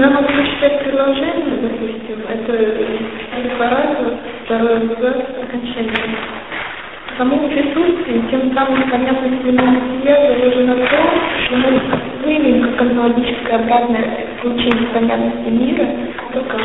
Я 0.01 0.09
могу 0.09 0.29
прочитать 0.33 0.85
предложение, 0.85 1.59
допустим, 1.61 2.23
это 2.29 2.53
декларацию, 3.43 4.19
второй 4.45 4.77
абзац, 4.77 5.17
окончание. 5.43 6.17
Само 7.19 7.37
присутствие, 7.49 8.23
тем 8.31 8.53
самым 8.55 8.91
понятность 8.91 9.43
бытия 9.43 10.17
заложено 10.27 10.75
на 10.75 10.87
то, 10.87 10.97
что 11.45 11.57
мы 11.57 11.81
выявим 12.25 12.63
как 12.63 12.81
онтологическое 12.81 13.57
обратное 13.57 14.27
получение 14.43 14.89
понятности 14.89 15.51
мира, 15.51 15.87
только 16.33 16.57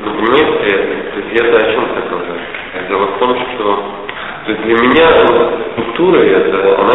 Ну, 0.00 0.10
понимаете, 0.10 0.70
то 1.12 1.20
есть 1.20 1.32
я-то 1.32 1.56
о 1.56 1.72
чем 1.72 1.86
хотел 1.94 2.18
сказать? 2.20 2.88
Дело 2.88 3.06
в 3.06 3.18
том, 3.18 3.36
что 3.36 4.02
то 4.44 4.50
есть 4.50 4.62
для 4.64 4.74
меня 4.74 5.06
структура 5.72 6.18
это, 6.20 6.80
она 6.80 6.92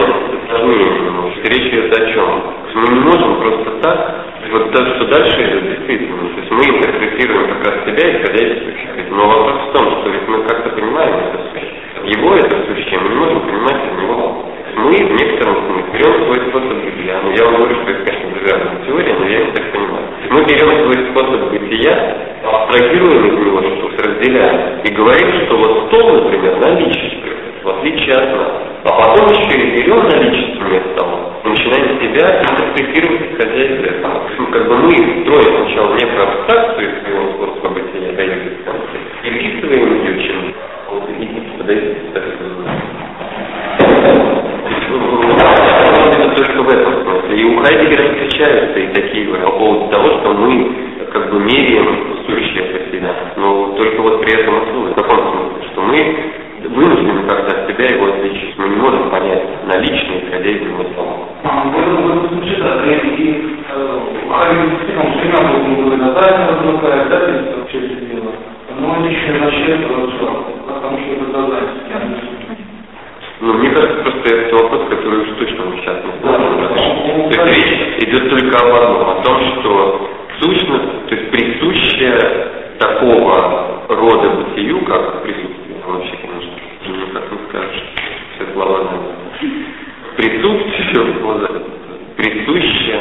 немножко. 0.67 1.47
Речь 1.47 1.73
идет 1.73 1.97
о 1.97 2.13
чем? 2.13 2.43
Мы 2.75 2.87
не 2.93 2.99
можем 2.99 3.41
просто 3.41 3.71
так, 3.81 4.25
вот 4.51 4.71
то, 4.71 4.85
что 4.95 5.05
дальше 5.07 5.41
идет 5.41 5.63
действительно. 5.63 6.29
То 6.29 6.39
есть 6.41 6.51
мы 6.51 6.75
интерпретируем 6.75 7.47
как 7.47 7.65
раз 7.65 7.85
себя, 7.85 8.17
исходя 8.17 8.45
из 8.47 8.63
сущего. 8.63 9.15
Но 9.15 9.27
вопрос 9.27 9.69
в 9.69 9.71
том, 9.71 9.91
что 9.91 10.09
ведь 10.09 10.27
мы 10.27 10.43
как-то 10.43 10.69
понимаем 10.71 11.15
это 11.15 11.39
сущее. 11.53 12.17
Его 12.17 12.35
это 12.35 12.65
сущее 12.67 12.99
мы 12.99 13.09
не 13.09 13.15
можем 13.15 13.39
понимать 13.41 13.81
из 13.85 14.01
него. 14.01 14.45
Мы 14.77 14.93
в 14.93 15.11
некотором 15.11 15.55
смысле 15.65 15.83
берем 15.91 16.13
свой 16.25 16.49
способ 16.49 16.77
бытия. 16.85 17.19
Ну, 17.23 17.31
я 17.31 17.45
вам 17.45 17.55
говорю, 17.57 17.75
что 17.81 17.91
это, 17.91 18.03
конечно, 18.05 18.29
завязанная 18.37 18.85
теория, 18.85 19.15
но 19.17 19.25
я 19.25 19.39
его 19.39 19.51
так 19.51 19.71
понимаю. 19.71 20.05
Мы 20.29 20.45
берем 20.45 20.69
свой 20.85 21.09
способ 21.09 21.49
бытия, 21.49 22.17
абстрагируем 22.43 23.25
из 23.25 23.45
него 23.45 23.61
что-то, 23.61 24.07
разделяем 24.07 24.79
и 24.83 24.93
говорим, 24.93 25.45
что 25.45 25.57
вот 25.57 25.87
стол, 25.87 26.21
например, 26.21 26.57
наличествует, 26.59 27.37
в 27.63 27.69
отличие 27.69 28.15
от 28.15 28.37
нас. 28.37 28.51
А 28.85 28.89
потом 28.89 29.27
еще 29.29 29.59
и 29.59 29.71
берем 29.77 30.03
наличественное 30.03 30.81
стола 30.93 31.33
и 31.43 31.47
начинаем 31.49 31.99
себя 31.99 32.41
интерпретировать, 32.41 33.31
исходя 33.31 33.63
из 33.63 33.83
этого. 33.83 34.21
Ну, 34.37 34.45
как 34.47 34.67
бы 34.67 34.77
мы 34.77 34.91
строим 35.23 35.65
сначала 35.65 35.95
некую 35.95 36.23
абстракцию 36.23 36.91
своего 37.01 37.31
способа 37.33 37.69
бытия, 37.69 38.11
да, 38.15 38.23
и 38.23 39.29
вписываем 39.31 40.05
ее 40.05 40.27
чем 40.27 40.53
вот, 40.89 41.09
и 41.09 41.57
подойдите, 41.57 41.99
так 42.13 42.23
это 42.23 42.87
только 46.37 46.61
в 46.61 46.69
этом 46.69 47.03
смысле. 47.03 47.41
И 47.41 47.43
у 47.45 47.57
Хайдегера 47.57 48.13
встречаются 48.13 48.79
и 48.79 48.87
такие 48.93 49.27
по 49.27 49.51
поводу 49.51 49.87
того, 49.89 50.07
что 50.19 50.33
мы 50.33 50.71
как 51.11 51.31
бы 51.31 51.39
меряем 51.39 52.15
сущее 52.27 52.63
по 52.63 52.77
себя. 52.91 53.15
Но 53.37 53.73
только 53.75 54.01
вот 54.01 54.21
при 54.21 54.39
этом 54.39 54.61
условии. 54.61 54.91
В 54.91 54.95
каком 54.95 55.17
смысле? 55.17 55.71
Что 55.71 55.81
мы 55.81 56.15
вынуждены 56.67 57.27
как-то 57.27 57.55
от 57.57 57.69
себя 57.69 57.85
его 57.95 58.05
отличить. 58.07 58.57
Мы 58.57 58.69
не 58.69 58.75
можем 58.75 59.09
понять 59.09 59.43
наличные, 59.65 60.25
исходя 60.25 60.49
из 60.49 60.61
него 60.61 60.85
слова. 60.93 61.17
В 61.43 61.79
этом 61.79 62.29
случае, 62.29 62.57
да, 62.59 62.85
и 62.85 63.57
Харин 64.29 64.69
действительно 64.69 65.03
всегда 65.17 65.37
должен 65.47 65.75
был 65.75 65.97
натально 65.97 66.45
возникает, 66.51 67.09
да, 67.09 67.17
здесь 67.29 67.55
вообще 67.55 67.79
все 67.79 68.05
дело. 68.13 68.31
Но 68.79 68.95
это 68.97 69.07
еще 69.09 69.29
не 69.33 69.51
что, 70.17 70.45
потому 70.67 70.97
что 70.99 71.11
это. 71.13 72.36
Ну, 73.39 73.53
мне 73.53 73.69
кажется, 73.69 74.01
просто 74.01 74.35
это 74.35 74.55
вопрос, 74.55 74.89
который 74.89 75.19
уж 75.19 75.37
точно 75.37 75.65
мы 75.65 75.77
сейчас 75.77 75.97
не 76.03 76.21
сможем 76.21 76.59
разрешить. 76.59 77.29
То 77.31 77.45
есть 77.45 77.55
речь 77.55 78.03
идет 78.03 78.29
только 78.29 78.57
об 78.57 78.73
одном, 78.73 79.09
о 79.09 79.21
том, 79.23 79.41
что 79.61 80.09
сущность, 80.39 81.07
то 81.07 81.15
есть 81.15 81.29
присущая 81.29 82.47
такого 82.79 83.83
рода 83.89 84.29
бытию, 84.29 84.83
как 84.85 85.21
присутствие, 85.21 85.77
вообще, 85.87 86.15
конечно, 86.17 86.51
никак 86.87 87.31
не 87.31 87.37
скажешь, 87.49 87.83
все 88.35 88.53
слова. 88.53 88.87
Присутствие, 90.15 91.13
вот, 91.21 92.15
присуще 92.15 92.99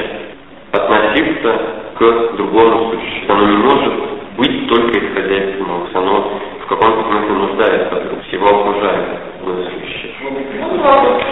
относиться 0.72 1.60
к 1.98 2.36
другому 2.36 2.92
существу. 2.92 3.34
Оно 3.34 3.48
не 3.48 3.56
может 3.56 3.94
быть 4.36 4.68
только 4.68 4.98
исходя 4.98 5.36
из 5.44 5.58
самого. 5.58 5.88
Оно 5.94 6.40
в 6.62 6.66
каком-то 6.68 7.08
смысле 7.08 7.32
нуждается 7.32 8.02
всего 8.28 8.46
окружающего. 8.48 9.35
Ну, 9.46 10.82
вопрос. 10.82 11.22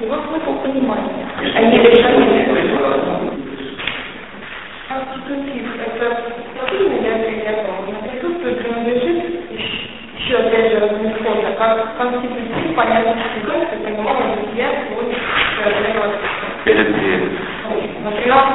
Его 0.00 0.16
смысл 0.28 0.54
понимания. 0.62 1.26
Не 1.42 1.78
решение. 1.78 2.46
Конститутив– 4.88 5.66
это 5.86 6.06
способный 6.54 7.02
я 7.02 7.14
приятного. 7.24 7.90
Присутствие 8.08 8.54
принадлежит 8.54 9.18
еще 10.16 10.36
опять 10.36 10.70
же 10.70 10.78
размеренно, 10.78 11.52
как 11.58 11.96
конститутив 11.96 12.76
понятно, 12.76 13.16
что 13.42 13.52
это 13.54 13.76
понимание 13.82 14.38
я 14.54 14.68
свой 14.86 15.06
Перед. 16.64 16.88
Материал 18.04 18.46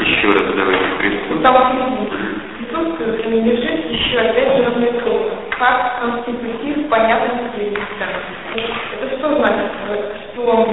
Еще 0.00 0.28
раз 0.30 0.42
давайте 0.56 0.84
присутствие. 0.98 2.29
Там 2.80 2.96
присутствие 2.96 3.12
принадлежит 3.24 3.90
еще 3.90 4.18
опять 4.20 4.56
же 4.56 4.64
размеренно, 4.64 5.36
как 5.58 6.00
конститутив 6.00 6.88
понятности 6.88 7.58
экзистенции. 7.58 8.64
Это 8.94 9.18
что 9.18 9.36
значит? 9.36 9.70
Что 10.32 10.66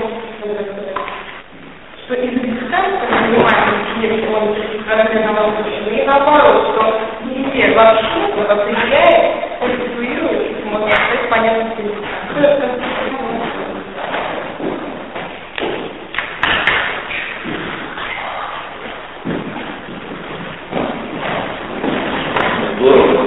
что 2.05 2.15
экзистенция, 2.15 3.07
понимаем, 3.09 3.75
если 4.01 4.27
он 4.27 4.55
размерного 4.87 5.51
и 5.91 6.05
наоборот, 6.05 6.57
что 6.71 6.81
везде 7.25 7.75
вообще 7.75 8.19
определяет, 8.47 9.59
конституирует, 9.59 10.65
можно 10.65 10.89
сказать, 10.91 11.29
понятность 11.29 11.79
экзистенции. 11.79 12.87
Здорово. 22.79 23.17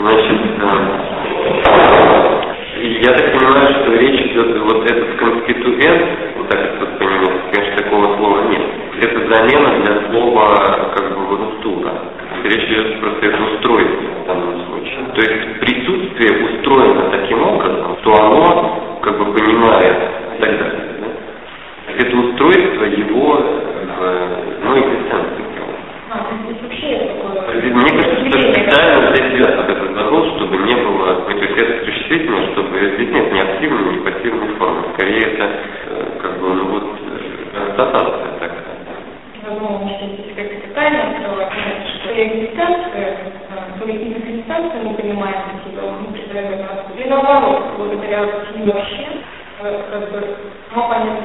Значит, 0.00 0.40
я 3.02 3.12
так 3.12 3.32
понимаю, 3.32 3.74
что 3.74 3.92
речь 3.94 4.20
идет, 4.26 4.58
вот 4.60 4.90
этот 4.90 5.16
конституент, 5.78 6.36
вот 6.36 6.48
так 6.48 6.60
это 6.60 6.84
воспринимается, 6.84 7.50
конечно, 7.52 7.82
такого 7.82 8.16
слова 8.16 8.48
нет. 8.48 8.62
Это 9.00 9.34
замена 9.34 9.84
для 9.84 10.10
слова, 10.10 10.92
как 10.96 11.16
бы, 11.16 11.36
рустура. 11.36 11.92
Речь 12.44 12.68
идет 12.68 13.00
просто 13.00 13.26
это 13.26 13.42
устройство 13.42 14.34
То 15.14 15.20
есть 15.20 15.60
присутствие 15.60 16.44
устроено 16.44 17.10
таким 17.10 17.42
образом, 17.42 17.96
что 18.00 18.12
оно 18.14 18.98
как 19.02 19.18
бы 19.18 19.32
понимает 19.32 19.96
и 20.36 20.42
так 20.42 20.58
далее. 20.58 20.80
Да? 21.00 21.94
Это 21.96 22.16
устройство 22.16 22.84
его 22.84 23.38
э, 23.38 24.26
ну, 24.64 24.78
экзистенции. 24.78 25.48
А, 26.10 26.24
здесь 26.42 26.62
вообще 26.62 27.18
мне 27.52 27.90
кажется, 27.90 28.30
что 28.30 28.52
специально 28.52 29.14
здесь 29.14 29.46
я 29.46 29.52
это 29.52 29.74
предложил, 29.74 30.36
чтобы 30.36 30.56
не 30.58 30.74
было, 30.74 31.14
то 31.16 31.30
есть 31.30 31.60
это 31.60 31.84
существительное, 31.84 32.52
чтобы 32.52 32.78
здесь 32.96 33.10
нет 33.10 33.32
ни 33.32 33.38
активной, 33.38 33.94
ни 33.94 33.98
пассивной 33.98 34.48
формы. 34.56 34.84
Скорее 34.94 35.20
это 35.20 35.44
э, 35.44 36.04
как 36.22 36.40
бы 36.40 36.54
ну 36.54 36.64
вот 36.66 36.84
констатация 37.54 38.32
такая. 38.40 38.64
Ну, 39.48 39.80
здесь 39.84 40.34
как 40.34 40.46
специально 40.62 41.10
открывать, 41.10 41.52
что 42.18 42.26
экзистенция, 42.26 43.16
то 43.78 43.88
экзистенция 43.88 44.82
мы 44.82 44.94
понимаем 44.94 45.36
себя, 45.64 45.82
мы 45.82 46.12
представляем 46.12 46.66
Или 46.96 47.08
наоборот, 47.08 47.62
благодаря 47.78 48.22
вообще, 48.22 49.06
как 49.62 50.10
бы, 50.10 50.36
мы 50.74 50.82
понятно 50.88 51.22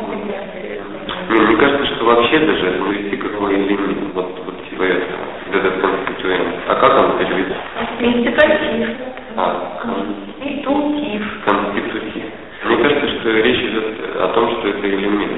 мне, 1.29 1.57
кажется, 1.57 1.95
что 1.95 2.05
вообще 2.05 2.39
даже 2.39 2.67
это 2.67 2.83
навести 2.83 3.17
какой 3.17 3.55
элемент, 3.55 4.13
вот, 4.13 4.39
вот 4.45 4.69
типа 4.69 4.83
этого, 4.83 5.23
этот 5.51 5.81
конституент. 5.81 6.47
А 6.67 6.75
как 6.75 6.99
он 6.99 7.17
переведет? 7.17 7.57
Конститутив. 7.99 8.89
А, 9.35 9.79
конститутив. 9.81 11.21
Конститутив. 11.45 12.23
Мне 12.65 12.77
кажется, 12.77 13.07
что 13.19 13.31
речь 13.31 13.61
идет 13.61 14.15
о 14.19 14.27
том, 14.27 14.51
что 14.59 14.67
это 14.67 14.89
элемент. 14.89 15.31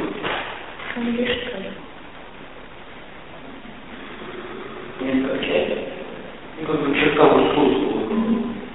Или 0.97 1.25
что? 1.25 1.65
Не 5.01 5.21
получается. 5.21 5.77
Ну, 6.59 6.67
как 6.67 6.81
бы 6.81 6.95
черта 6.95 7.27
устройства, 7.27 7.99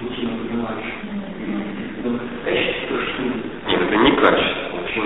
рутина 0.01 0.31
понимаешь. 0.37 0.93
Качество, 2.45 2.97
что 3.01 3.21
Нет, 3.67 3.81
это 3.81 3.97
не 3.97 4.11
качество, 4.11 4.77
вообще 4.77 5.01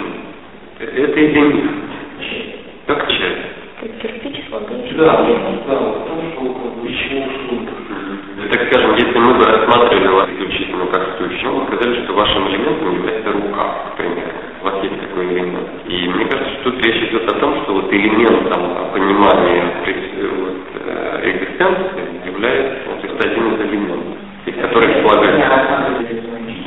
Это. 1.26 1.70
Как 2.86 3.10
часть. 3.10 3.56
Как 3.82 3.92
кирпич. 4.00 4.36
Да, 4.96 5.06
да, 5.06 5.76
в 5.76 6.08
том, 6.08 6.22
что 6.32 6.54
как 6.54 6.74
бы 6.78 6.90
Ну, 8.38 8.50
Так 8.52 8.68
скажем, 8.68 8.94
если 8.96 9.18
мы 9.18 9.34
бы 9.34 9.44
рассматривали 9.44 10.08
вас 10.08 10.30
исключительно 10.30 10.86
как 10.86 11.18
сущего, 11.18 11.52
вы 11.52 11.66
сказали, 11.66 12.04
что 12.04 12.14
вашим 12.14 12.48
элементом 12.48 12.94
является 12.96 13.32
рука, 13.32 13.66
к 13.92 13.98
примеру. 13.98 14.32
У 14.62 14.66
вас 14.66 14.84
есть 14.84 15.02
такой 15.02 15.26
элемент. 15.26 15.68
И 15.88 16.08
мне 16.10 16.26
кажется, 16.26 16.54
что 16.62 16.72
тут 16.72 16.86
речь 16.86 17.10
идет 17.10 17.32
о 17.32 17.40
том, 17.40 17.64
что 17.64 17.74
вот 17.74 17.92
элементом 17.92 18.92
понимания 18.94 19.64
вот, 19.86 20.58
э, 20.86 21.32
экзистенции 21.32 22.28
является 22.28 22.90
вот, 22.90 23.02
то 23.02 23.08
есть 23.08 23.26
один 23.26 23.54
из 23.56 23.62
элементов, 23.62 24.18
из 24.46 24.56
которых 24.62 24.92
слагается. 25.02 26.06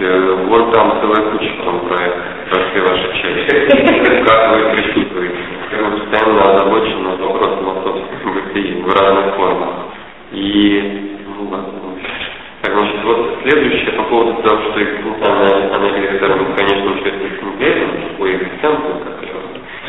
Э, 0.01 0.45
Вон 0.47 0.73
там 0.73 0.99
целая 1.01 1.31
куча 1.31 1.51
там 1.65 1.81
проектов, 1.89 2.38
про 2.51 2.71
все 2.71 2.81
ваши 2.81 3.13
части. 3.21 4.25
Как 4.27 4.53
вы 4.53 4.71
присутствуете. 4.75 5.37
Вы 5.71 5.99
постоянно 5.99 6.55
озабочены 6.55 7.17
вопросом 7.17 7.69
о 7.69 7.83
собственном 7.83 8.35
бытии 8.35 8.83
в 8.83 8.89
разных 8.95 9.35
формах. 9.35 9.69
И, 10.33 11.17
ну 11.27 11.49
ладно, 11.51 11.73
так, 12.63 12.73
значит, 12.73 13.05
вот 13.05 13.39
следующее 13.43 13.93
по 13.93 14.03
поводу 14.05 14.43
того, 14.43 14.63
что 14.63 14.83
экзистенциальная 14.83 15.75
анализ 15.75 16.21
термин, 16.21 16.55
конечно, 16.57 16.91
учит 16.93 17.15
экзистенциализм, 17.15 18.09
такой 18.11 18.37
экзистенцию, 18.37 18.97
как 19.05 19.23
ее. 19.23 19.35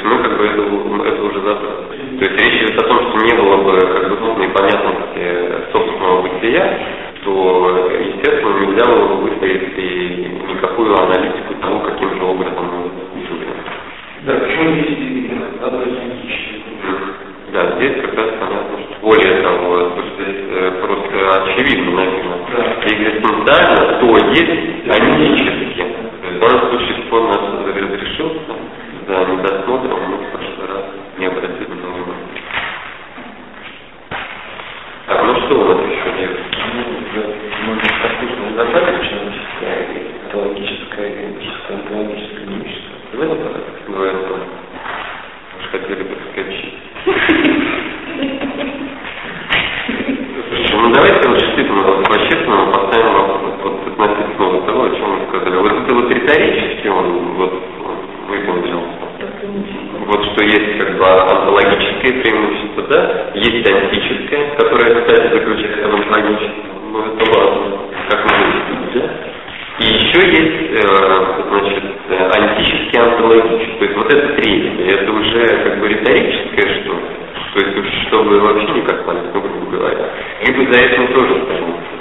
Мы 0.03 0.24
как 0.24 0.38
бы 0.38 0.45
это, 0.45 0.62
это 1.10 1.24
уже 1.24 1.39
забрали. 1.41 2.20
То 2.20 2.26
есть 2.26 2.41
речь 2.41 2.62
идет 2.62 2.82
о 2.82 2.88
том, 2.88 3.10
что 3.10 3.26
не 3.26 3.34
было 3.34 3.57
бы 3.57 3.80
как 3.80 4.10
бы 4.10 4.16
полной 4.18 4.49
понятности 4.49 5.72
собственного 5.72 6.22
бытия, 6.22 6.80
то, 7.30 7.91
естественно, 7.99 8.59
нельзя 8.59 8.86
было 8.86 9.07
бы 9.07 9.15
выставить 9.30 9.77
и 9.77 10.32
никакую 10.49 10.95
аналитику 10.97 11.53
того, 11.61 11.80
каким 11.82 12.15
же 12.15 12.23
образом 12.23 12.65
мы 12.65 13.21
живем. 13.21 13.53
Да, 14.25 14.34
почему 14.34 14.71
здесь? 14.73 15.30
Да, 17.53 17.75
здесь 17.77 18.01
как 18.01 18.15
раз 18.15 18.30
понятно, 18.39 18.77
что 18.80 18.95
более 19.01 19.41
того, 19.41 19.77
то, 19.77 20.01
что 20.01 20.23
здесь 20.23 20.43
э, 20.49 20.71
просто 20.82 21.43
очевидно 21.43 21.91
написано. 21.91 22.38
Да. 22.55 22.61
Экзистенциально 22.84 23.99
то 23.99 24.17
есть 24.17 24.39
есть 24.39 24.69
в 26.21 26.39
данном 26.39 26.69
случае 26.69 26.95
спор 27.05 27.21
наш 27.23 27.41
разрешился, 27.65 28.53
за 29.07 29.25
недосмотром 29.25 29.99
мы 30.09 30.17
в 30.17 30.32
прошлый 30.32 30.67
раз 30.67 30.86
не 31.17 31.25
обратили 31.25 31.65
внимания. 31.65 32.30
Так, 35.07 35.23
ну 35.23 35.36
что 35.41 35.59
у 35.59 35.65
нас 35.65 35.80
еще 35.89 36.21
есть? 36.21 36.59
Этическое, 41.70 41.78
онтологическое 41.78 42.45
имущество. 42.45 42.95
Было 43.13 43.36
говорит 43.88 44.32
он. 44.32 44.41
Уж 45.59 45.65
хотели 45.72 46.03
бы 46.03 46.17
скачать. 46.32 46.74
Ну 50.72 50.93
давайте 50.93 51.30
вот 51.30 51.39
действительно 51.39 52.03
по-честному 52.03 52.72
поставим 52.72 53.13
вопрос 53.13 53.53
вот 53.63 53.88
относительно 53.88 54.61
того, 54.61 54.84
о 54.84 54.89
чем 54.89 55.09
мы 55.09 55.28
сказали. 55.28 55.57
Вот 55.57 55.72
это 55.72 55.95
вот 55.95 56.11
риторически 56.11 56.88
он 56.88 57.36
вот 57.36 57.53
он 57.86 57.95
выполнился. 58.28 58.99
Вот 60.07 60.26
что 60.26 60.43
есть 60.43 60.78
как 60.78 60.97
бы 60.97 61.05
онтологическое 61.05 62.22
преимущество, 62.22 62.84
да, 62.84 63.32
есть 63.36 63.70
антическое, 63.70 64.55
которое, 64.57 65.01
кстати, 65.01 65.34
заключается 65.34 65.88
в 65.88 65.95
онтологическом. 65.95 66.91
Ну 66.91 66.99
это 66.99 67.39
важно, 67.39 67.78
как 68.09 68.26
мы 68.26 68.38
выяснили, 68.38 68.99
да? 68.99 69.30
И 69.80 69.86
еще 69.86 70.20
есть, 70.28 70.72
э, 70.74 71.43
значит, 71.49 71.84
э, 72.09 72.30
антический 72.38 72.99
онтологический. 72.99 73.78
То 73.80 73.86
есть 73.86 73.97
вот 73.97 74.13
это 74.13 74.28
третье, 74.36 74.86
это 74.93 75.11
уже 75.13 75.47
как 75.63 75.80
бы 75.80 75.88
риторическое 75.88 76.82
что 76.82 76.95
То 77.53 77.65
есть 77.65 77.78
уж 77.78 77.88
чтобы 78.07 78.39
вообще 78.41 78.67
никак 78.74 79.05
понять, 79.05 79.34
ну, 79.34 79.39
грубо 79.39 79.78
говоря. 79.78 80.09
Либо 80.45 80.74
за 80.74 80.82
этим 80.82 81.07
тоже 81.13 81.43
сторонится. 81.43 81.95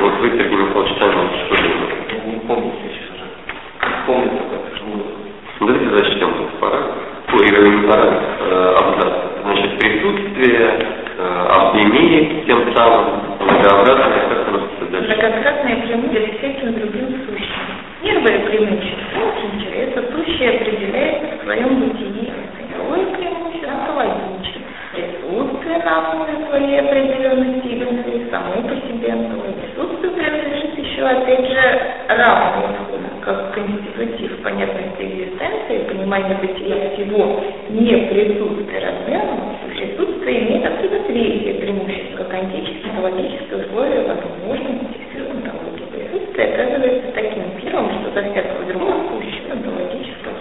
Вот 0.00 0.12
вы, 0.20 0.30
Сергей 0.36 0.56
Михайлович, 0.58 0.98
сами 0.98 1.12
что 1.12 1.56
думаете? 1.56 2.04
Я 2.10 2.30
не 2.30 2.40
помню 2.40 2.72
сейчас 2.82 3.08
уже. 3.14 4.04
Помню 4.06 4.38
только, 4.50 4.76
что 4.76 4.84
было. 4.84 5.22
Ну, 5.60 5.66
Давайте 5.66 5.88
зачтем 5.88 6.28
этот 6.28 6.60
параграф. 6.60 6.94
Ой, 7.32 7.46
э, 7.46 7.68
не 7.68 7.88
параграф, 7.88 8.22
э, 8.40 8.74
абзац. 8.80 9.14
Значит, 9.44 9.78
присутствие 9.78 11.02
э, 11.18 11.46
объединений 11.48 12.44
тем 12.46 12.74
самым 12.76 13.22
многообразное, 13.40 14.28
как 14.28 14.46
просто 14.46 14.84
дальше. 14.90 15.14
Многократное 15.14 15.76
преимущество 15.82 16.38
всяким 16.38 16.74
другим 16.74 17.20
сущим. 17.26 17.62
Первое 18.02 18.38
преимущество 18.46 19.20
Кинчера– 19.40 19.76
это 19.76 20.02
сущее 20.12 20.50
определяется 20.50 21.38
в 21.38 21.44
своем 21.44 21.80
бытии. 21.80 22.32
Второе 22.68 23.06
преимущество– 23.16 23.70
онтологичное. 23.72 24.62
Присутствие 24.92 25.78
на 25.78 25.98
основе 25.98 26.46
своей 26.48 26.80
определенности 26.80 27.66
и 27.66 28.30
само 28.30 28.52
по 28.62 28.74
себе 28.86 29.12
онтология. 29.12 29.54
Присутствие 29.74 30.12
принадлежит 30.12 30.78
еще, 30.78 31.02
опять 31.02 31.46
же, 31.46 31.80
равному 32.08 32.82
как 33.24 33.54
конститутив 33.54 34.42
понятности 34.42 35.00
экзистенции, 35.00 35.86
понимание 35.88 36.36
бытия 36.38 36.90
всего, 36.90 37.40
не 37.70 38.08
присутствие 38.10 38.80
размерного, 38.80 39.56
присутствие 39.68 40.42
имеет 40.42 40.66
абсолютно 40.66 40.98
третье 41.06 41.54
преимущество, 41.54 42.24
как 42.24 42.34
антические 42.34 42.90
онтологические 42.90 43.64
условия 43.64 44.02
возможности 44.02 44.98
всю 45.10 45.30
онтологии. 45.30 45.86
Присутствие 45.92 46.54
оказывается 46.54 47.12
таким 47.14 47.44
первым, 47.62 47.90
что 48.00 48.10
за 48.12 48.30
всякого 48.30 48.64
другого 48.66 48.94
сущего 49.08 49.52
онтологического 49.52 50.36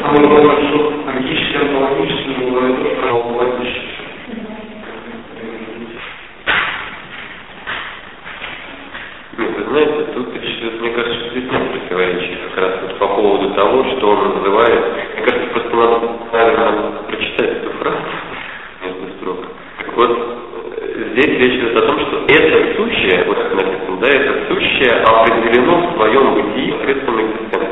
А 0.00 0.12
мы 0.12 0.28
говорим, 0.28 0.68
что 0.68 1.10
антический, 1.10 1.58
онтологический, 1.60 2.34
мы 2.38 2.50
говорим, 2.50 2.76
что 2.76 3.08
онтологический. 3.08 3.88
Нет, 9.38 9.56
вы 9.56 9.64
знаете, 9.70 10.12
тут 10.14 10.34
речь 10.34 10.58
идет, 10.58 10.80
мне 10.80 10.90
кажется, 10.90 11.14
что 11.14 11.30
здесь 11.30 11.52
нет 11.52 11.70
противоречий 11.70 12.38
как 12.48 12.58
раз 12.58 12.74
вот 12.82 12.98
по 12.98 13.06
поводу 13.06 13.54
того, 13.54 13.84
что 13.84 14.10
он 14.10 14.38
называет. 14.38 14.84
Мне 15.14 15.22
правильно 16.30 16.92
прочитать 17.08 17.50
эту 17.58 17.70
фразу 17.78 17.98
между 18.82 19.16
строк. 19.16 19.38
Вот, 19.94 20.10
э, 20.76 21.04
здесь 21.12 21.38
речь 21.38 21.60
идет 21.60 21.76
о 21.76 21.88
том, 21.88 22.00
что 22.00 22.24
это 22.28 22.76
сущее, 22.76 23.24
вот 23.26 23.54
написано, 23.54 23.96
да, 24.00 24.08
это 24.08 24.54
сущее 24.54 24.92
определено 25.02 25.78
в 25.78 25.96
своем. 25.96 26.18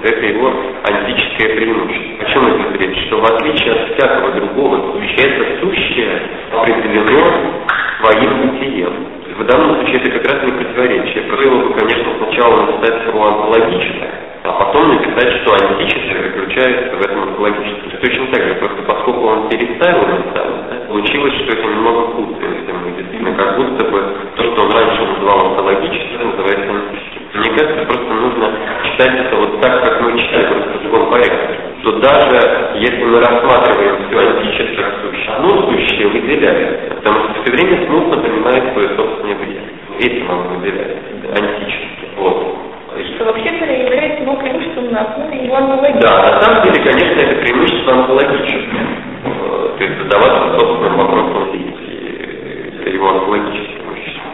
Это 0.07 0.25
его 0.25 0.53
антическое 0.85 1.57
преимущество. 1.57 2.25
О 2.25 2.31
чем 2.31 2.43
идет 2.45 2.81
речь? 2.81 3.07
Что 3.07 3.21
в 3.21 3.25
отличие 3.25 3.73
от 3.73 3.97
всякого 3.97 4.31
другого 4.33 4.93
сущего, 4.93 5.27
это 5.27 5.61
сущее 5.61 6.23
определено 6.53 7.65
своим 8.01 8.41
бытием. 8.43 8.93
В 9.37 9.45
данном 9.45 9.77
случае 9.77 9.97
это 9.97 10.11
как 10.13 10.33
раз 10.33 10.45
не 10.45 10.53
противоречие. 10.53 11.25
Стоило 11.25 11.57
бы, 11.59 11.75
конечно, 11.75 12.13
сначала 12.19 12.67
написать 12.67 13.11
про 13.11 13.23
онтологическое, 13.25 14.11
а 14.47 14.53
потом 14.53 14.95
написать, 14.95 15.33
что 15.43 15.55
антическое 15.55 16.23
заключается 16.23 16.97
в 16.97 17.01
этом 17.01 17.23
онкологическом. 17.23 17.91
Точно 18.01 18.27
так 18.33 18.43
же, 18.47 18.55
просто 18.55 18.83
поскольку 18.83 19.27
он 19.27 19.49
переставил 19.49 20.03
это, 20.03 20.33
да, 20.35 20.87
получилось, 20.89 21.35
что 21.35 21.59
это 21.59 21.67
немного 21.67 22.03
путано, 22.13 22.57
действительно, 22.97 23.35
как 23.35 23.57
будто 23.57 23.85
бы 23.85 24.03
то, 24.37 24.43
что 24.43 24.63
он 24.63 24.73
раньше 24.73 25.03
называл 25.03 25.47
онкологическим, 25.47 26.31
называется 26.31 26.71
антическим. 26.71 27.23
Мне 27.35 27.51
кажется, 27.51 27.87
просто 27.87 28.13
нужно 28.15 28.51
читать 28.85 29.27
это 29.27 29.37
вот 29.37 29.61
так, 29.61 29.85
как 29.85 30.01
мы 30.03 30.19
читаем, 30.19 30.49
просто 30.49 30.79
в 30.79 30.83
другом 30.83 31.11
порядке. 31.11 31.61
То 31.83 31.93
даже 32.01 32.71
если 32.77 33.05
мы 33.05 33.21
рассматриваем 33.21 34.09
все 34.09 34.19
антическое 34.19 34.85
как 34.85 34.95
сущее, 35.03 35.35
оно 35.37 35.71
сущее 35.71 36.09
выделяется, 36.09 36.95
потому 36.97 37.19
что 37.21 37.43
все 37.43 37.53
время 37.53 37.87
смутно 37.87 38.17
понимает 38.19 38.73
свое 38.73 38.89
собственное 38.97 39.37
влияние. 39.37 39.71
Этим 39.99 40.31
оно 40.31 40.43
выделяется, 40.55 40.99
антическое. 41.31 42.11
Вот. 42.17 42.66
Что 42.97 43.25
вообще-то 43.25 43.65
является 43.65 44.23
его 44.23 44.37
преимуществом 44.37 44.91
на 44.93 45.01
основе 45.03 45.45
его 45.45 45.57
аналогии. 45.57 46.01
Да, 46.01 46.33
на 46.33 46.41
самом 46.41 46.63
деле, 46.63 46.83
конечно, 46.83 47.21
это 47.21 47.43
преимущество 47.43 47.93
онтологическое. 47.93 48.87
Э, 49.25 49.69
То 49.79 49.85
есть 49.85 49.99
задаваться 50.03 50.59
собственным 50.59 50.97
вопросом 50.97 51.49
и 51.53 52.91
его 52.91 53.09
онтологическим 53.11 53.95
веществом. 53.95 54.33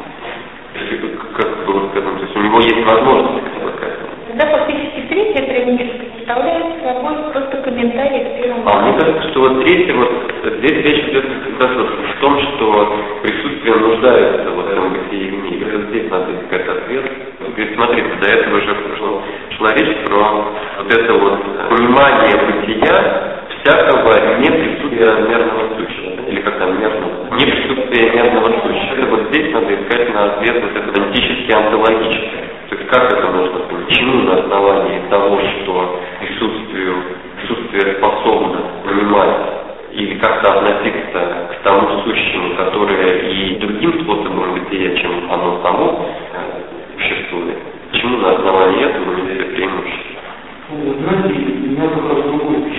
Как 1.37 1.67
было 1.67 1.89
сказано, 1.91 2.19
то 2.19 2.25
есть 2.25 2.37
у 2.37 2.41
него 2.41 2.61
есть 2.61 2.87
возможность 2.87 3.45
какая-то. 3.65 4.05
Тогда 4.29 4.59
фактически 4.59 5.01
третье 5.09 5.43
преимущество 5.43 6.05
представляет 6.13 6.83
собой 6.83 7.15
просто 7.33 7.57
комментарий 7.63 8.25
к 8.25 8.43
первому. 8.43 8.63
А 8.67 8.81
мне 8.83 8.99
кажется, 8.99 9.29
что 9.31 9.41
вот 9.41 9.65
третье, 9.65 9.95
вот 9.95 10.11
здесь 10.59 10.85
речь 10.85 11.05
идет 11.09 11.25
как 11.27 11.69
раз 11.69 11.77
вот 11.77 11.89
в 11.89 12.21
том, 12.21 12.39
что 12.41 12.97
присутствие 13.23 13.75
нуждается 13.75 14.51
в 14.51 14.61
этом 14.61 14.93
бытии 14.93 15.31
в 15.31 15.45
мире. 15.45 15.67
Вот 15.73 15.89
здесь 15.91 16.11
надо 16.11 16.33
искать 16.33 16.69
ответ. 16.69 17.32
Ведь 17.57 17.74
смотрите, 17.74 18.09
до 18.20 18.28
этого 18.28 18.61
же 18.61 18.76
шла, 18.96 19.22
шла 19.57 19.74
речь 19.74 19.96
про 20.07 20.44
вот 20.78 20.94
это 20.94 21.12
вот 21.14 21.38
понимание 21.68 22.36
бытия 22.46 23.32
всякого 23.62 24.38
неприсутствия 24.38 25.14
мерного 25.28 25.76
сущего. 25.76 26.28
Или 26.28 26.40
как 26.40 26.59
там 26.59 26.80
мерного? 26.80 27.34
Неприсутствие 27.36 28.11
мерного 28.12 28.48
сущего. 28.62 29.07
Вот 29.11 29.28
здесь 29.30 29.53
надо 29.53 29.74
искать 29.74 30.14
на 30.14 30.24
ответ 30.32 30.62
вот 30.62 30.82
это 30.82 31.03
антически 31.03 31.53
онтологическое. 31.53 32.48
То 32.70 32.76
есть 32.76 32.88
как 32.88 33.12
это 33.12 33.26
можно 33.28 33.59
понять? 33.61 33.86
Почему 33.86 34.22
на 34.22 34.34
основании 34.40 35.00
того, 35.11 35.38
что 35.40 36.00
присутствию, 36.20 36.94
присутствие 37.36 37.96
способно 37.96 38.62
понимать 38.84 39.36
или 39.92 40.18
как-то 40.18 40.59
относиться 40.59 41.48
к 41.53 41.62
тому 41.64 42.00
сущему, 42.03 42.57
которое 42.57 43.28
и 43.28 43.57
другим 43.57 44.03
способом 44.05 44.55
бытия, 44.55 44.96
чем 44.96 45.30
оно 45.30 45.61
само 45.62 46.07
э, 46.32 46.72
существует. 47.03 47.59
Почему 47.90 48.18
на 48.18 48.32
основании 48.32 48.84
этого 48.84 49.11
у 49.11 49.16
него 49.16 49.28
есть 49.28 49.55
преимущество? 49.55 50.20
Знаете, 50.70 51.34
у 51.34 51.66
меня 51.66 51.88
как 51.88 52.05
раз 52.09 52.24
другое 52.24 52.72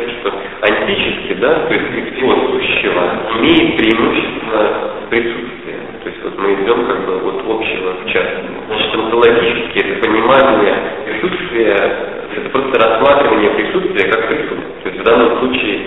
получается, 0.00 0.10
что 0.20 0.32
антически, 0.62 1.34
да, 1.34 1.66
то 1.66 1.74
есть 1.74 2.16
всего 2.16 2.32
сущего, 2.32 3.02
имеет 3.38 3.76
преимущество 3.76 4.94
присутствия. 5.10 5.78
То 6.02 6.08
есть 6.08 6.22
вот 6.24 6.38
мы 6.38 6.54
идем 6.54 6.86
как 6.86 7.06
бы 7.06 7.16
от 7.16 7.40
общего 7.46 7.92
к 8.02 8.06
частному. 8.10 8.62
Значит, 8.68 8.94
онтологически 8.94 9.78
это 9.78 10.06
понимание 10.06 10.74
присутствия, 11.06 11.76
это 12.36 12.48
просто 12.50 12.88
рассматривание 12.88 13.50
присутствия 13.50 14.10
как 14.10 14.28
присутствие. 14.28 14.82
То 14.82 14.88
есть 14.88 15.00
в 15.00 15.04
данном 15.04 15.38
случае 15.38 15.80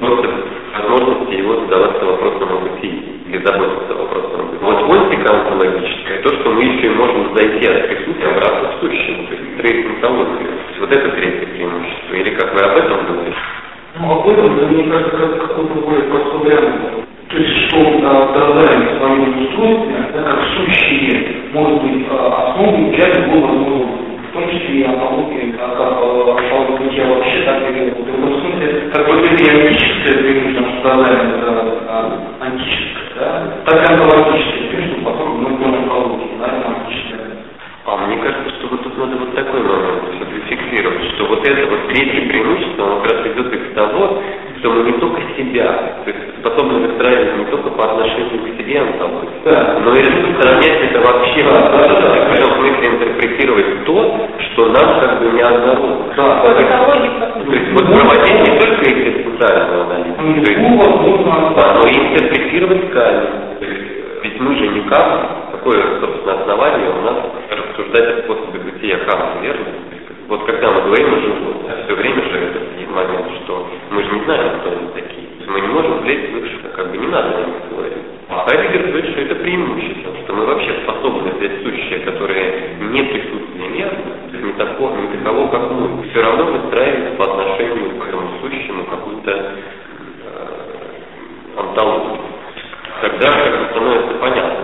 просто 0.00 0.28
возможности 0.76 1.34
его 1.34 1.60
задаваться 1.60 2.04
вопросом 2.04 2.48
о 2.52 2.60
бытии 2.60 3.02
или 3.28 3.44
заботиться 3.44 3.94
вопросом 3.94 4.40
о 4.40 4.42
бытии. 4.44 4.58
Вот 4.60 4.82
оптика 4.82 5.34
онтологическая, 5.34 6.22
то, 6.22 6.28
что 6.28 6.50
мы 6.50 6.62
еще 6.62 6.86
и 6.88 6.90
можем 6.90 7.34
зайти 7.34 7.66
от 7.66 7.88
присутствия 7.88 8.28
обратно 8.28 8.68
к 8.68 8.80
сущему, 8.80 9.26
то 9.28 9.34
есть 9.34 9.47
трейд 9.58 9.86
онтологию. 9.86 10.48
То 10.48 10.68
есть 10.68 10.80
вот 10.80 10.92
это 10.92 11.08
третье 11.10 11.46
преимущество. 11.46 12.14
Или 12.14 12.30
как 12.34 12.54
вы 12.54 12.60
об 12.60 12.76
этом 12.78 13.06
говорите? 13.06 13.36
Ну, 14.00 14.12
об 14.12 14.28
этом, 14.28 14.56
да, 14.56 14.66
мне 14.66 14.84
кажется, 14.84 15.16
как 15.16 15.48
какой-то 15.48 15.74
более 15.74 16.04
простой 16.04 16.38
вариант. 16.40 17.08
То 17.28 17.36
есть, 17.36 17.68
что 17.68 17.78
а, 18.04 18.28
страдание 18.30 18.88
в 18.88 18.98
своем 18.98 19.44
устройстве, 19.44 19.96
да, 20.14 20.22
как 20.22 20.40
сущие, 20.56 21.36
может 21.52 21.82
быть, 21.82 22.06
а, 22.10 22.52
основой 22.52 22.96
часть 22.96 23.20
было 23.28 23.46
возможно, 23.46 23.86
в 24.28 24.32
том 24.32 24.50
числе 24.50 24.80
и 24.80 24.84
аналогии, 24.84 25.52
как 25.52 25.78
аналогия 25.78 26.78
бытия 26.78 27.06
вообще, 27.06 27.42
так 27.44 27.70
и 27.70 27.92
вот 27.96 28.06
в 28.06 28.18
этом 28.18 28.40
смысле, 28.40 28.90
как 28.94 29.06
бы 29.06 29.16
это 29.18 29.44
и 29.44 29.50
антическое 29.50 30.22
преимущество 30.22 30.78
страдания, 30.80 31.34
это 31.36 31.78
а, 31.88 32.22
антическое, 32.40 33.04
да, 33.16 33.52
так 33.66 33.76
и 33.76 33.92
онтологическое 33.92 34.68
преимущество, 34.68 35.10
поскольку 35.10 35.36
мы 35.36 35.56
говорим 35.58 35.82
онтологии, 35.82 36.30
да, 36.40 36.46
это 36.46 36.68
антическое. 36.68 37.28
А 37.84 38.06
мне 38.06 38.16
кажется, 38.18 38.50
что 38.50 38.57
вот 38.70 38.82
тут 38.82 38.98
надо 38.98 39.16
вот 39.16 39.34
такой 39.34 39.60
момент 39.62 40.02
фиксировать, 40.48 41.04
что 41.14 41.24
вот 41.26 41.46
это 41.46 41.66
вот 41.70 41.88
третье 41.88 42.28
преимущество, 42.28 42.84
оно 42.84 43.00
как 43.02 43.12
раз 43.12 43.26
идет 43.26 43.52
из 43.52 43.74
того, 43.74 44.22
что 44.58 44.70
мы 44.70 44.82
не 44.82 44.92
только 44.98 45.20
себя, 45.36 45.66
то 46.04 46.10
есть 46.10 46.38
способны 46.40 46.86
выстраивать 46.88 47.36
не 47.38 47.44
только 47.46 47.70
по 47.70 47.84
отношению 47.84 48.40
к 48.42 48.58
себе 48.58 48.80
антологию, 48.80 49.30
Да. 49.44 49.78
но 49.84 49.94
и 49.94 50.02
распространять 50.02 50.90
это 50.90 51.00
вообще, 51.00 51.44
Да, 51.44 51.68
да, 51.70 51.88
да, 52.00 52.28
в 52.28 52.34
этом 52.34 52.52
смысле 52.58 52.88
интерпретировать 52.88 53.84
то, 53.84 54.28
что 54.38 54.66
нам 54.70 55.00
как 55.00 55.20
бы 55.20 55.30
не 55.30 55.40
одному. 55.40 55.96
Да, 56.16 56.42
экология, 56.58 57.10
То 57.46 57.52
есть 57.52 57.72
вот 57.72 57.86
проводить 57.86 58.48
не 58.48 58.58
только 58.58 58.82
экзистенциальную 58.90 59.82
аналитику, 59.82 60.44
то 60.44 60.50
есть, 60.50 60.58
Ну, 60.58 61.24
но 61.74 61.88
и 61.88 61.94
интерпретировать 61.94 62.90
камень. 62.90 63.28
То 63.60 63.66
ведь 64.24 64.40
мы 64.40 64.56
же 64.56 64.66
не 64.68 64.80
камень, 64.80 65.28
какое, 65.58 66.00
собственно, 66.00 66.40
основание 66.40 66.90
у 66.90 67.02
нас 67.02 67.16
рассуждать 67.50 68.18
о 68.18 68.22
способе 68.22 68.60
бытия 68.60 68.98
камня, 68.98 69.42
верно? 69.42 69.64
Вот 70.28 70.44
когда 70.44 70.70
мы 70.70 70.82
говорим 70.82 71.14
о 71.14 71.20
животных, 71.20 71.84
все 71.84 71.94
время 71.94 72.22
же 72.22 72.38
этот 72.38 72.68
момент, 72.90 73.26
что 73.44 73.68
мы 73.90 74.02
же 74.02 74.10
не 74.10 74.24
знаем, 74.24 74.60
кто 74.60 74.70
они 74.70 74.88
такие. 74.94 75.26
То 75.28 75.38
есть 75.38 75.50
Мы 75.50 75.60
не 75.60 75.68
можем 75.68 75.98
влезть 76.00 76.32
выше, 76.32 76.58
как 76.74 76.90
бы 76.90 76.96
не 76.96 77.06
надо 77.06 77.36
о 77.36 77.40
них 77.40 77.54
говорить. 77.70 78.04
Хайдегер 78.28 78.88
говорит, 78.88 79.10
что 79.10 79.20
это 79.20 79.34
преимущество, 79.36 80.12
что 80.24 80.34
мы 80.34 80.46
вообще 80.46 80.70
способны 80.84 81.30
взять 81.32 81.62
сущее, 81.62 82.00
которое 82.00 82.76
не 82.80 83.02
присутствие 83.02 83.68
не 83.68 84.52
такого, 84.52 84.96
не 84.96 85.16
таково, 85.18 85.48
как 85.48 85.70
мы, 85.70 86.02
все 86.10 86.22
равно 86.22 86.44
выстраивать 86.44 87.16
по 87.16 87.24
отношению 87.24 87.98
к 87.98 88.06
этому 88.06 88.28
сущему 88.40 88.84
какую-то 88.84 89.30
э, 89.30 89.52
антологию. 91.56 92.20
Тогда 93.00 93.28
как 93.28 93.58
бы 93.58 93.66
становится 93.70 94.14
понятно. 94.18 94.57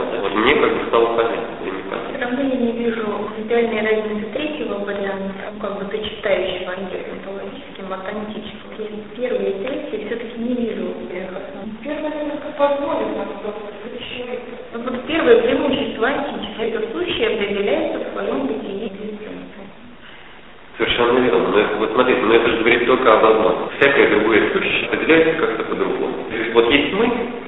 Мне 0.45 0.57
как 0.57 0.77
бы 0.77 0.87
стало 0.89 1.07
понятно, 1.17 1.57
или 1.65 1.79
непонятно. 1.81 2.09
Все 2.13 2.21
равно 2.21 2.41
я 2.43 2.57
не 2.61 2.73
вижу 2.73 3.01
принципиальной 3.35 3.81
разницы 3.81 4.27
третьего 4.35 4.75
варианта, 4.85 5.57
как 5.59 5.79
бы 5.79 5.85
дочитающего 5.87 6.73
антропологическим 6.73 7.89
от 7.89 8.09
антическим. 8.09 9.05
Первый 9.17 9.51
и 9.51 9.65
третий 9.65 10.05
все-таки 10.05 10.37
не 10.37 10.55
вижу 10.55 10.93
основ. 11.33 11.65
Первое 11.83 12.11
немножко 12.11 12.53
позволит 12.59 13.17
нам. 13.17 13.29
Ну, 14.75 14.81
вот 14.83 15.07
первое 15.07 15.41
преимущество 15.41 16.09
антическое, 16.09 16.69
это 16.69 16.93
сущее 16.93 17.29
определяется 17.29 17.99
в 18.01 18.13
своем 18.13 18.47
бытии. 18.47 18.93
Совершенно 20.77 21.19
верно. 21.21 21.49
Но 21.49 21.59
это, 21.59 21.77
вот 21.77 21.93
смотрите, 21.93 22.21
но 22.21 22.35
это 22.35 22.49
же 22.51 22.59
говорит 22.59 22.87
только 22.87 23.15
о 23.15 23.21
возможности. 23.21 23.81
Всякое 23.81 24.11
другое 24.11 24.51
сущее 24.53 24.89
определяется 24.89 25.41
как-то 25.41 25.65
по-другому. 25.65 26.15
То 26.29 26.37
есть 26.37 26.53
вот 26.53 26.71
есть 26.71 26.93
мы, 26.93 27.05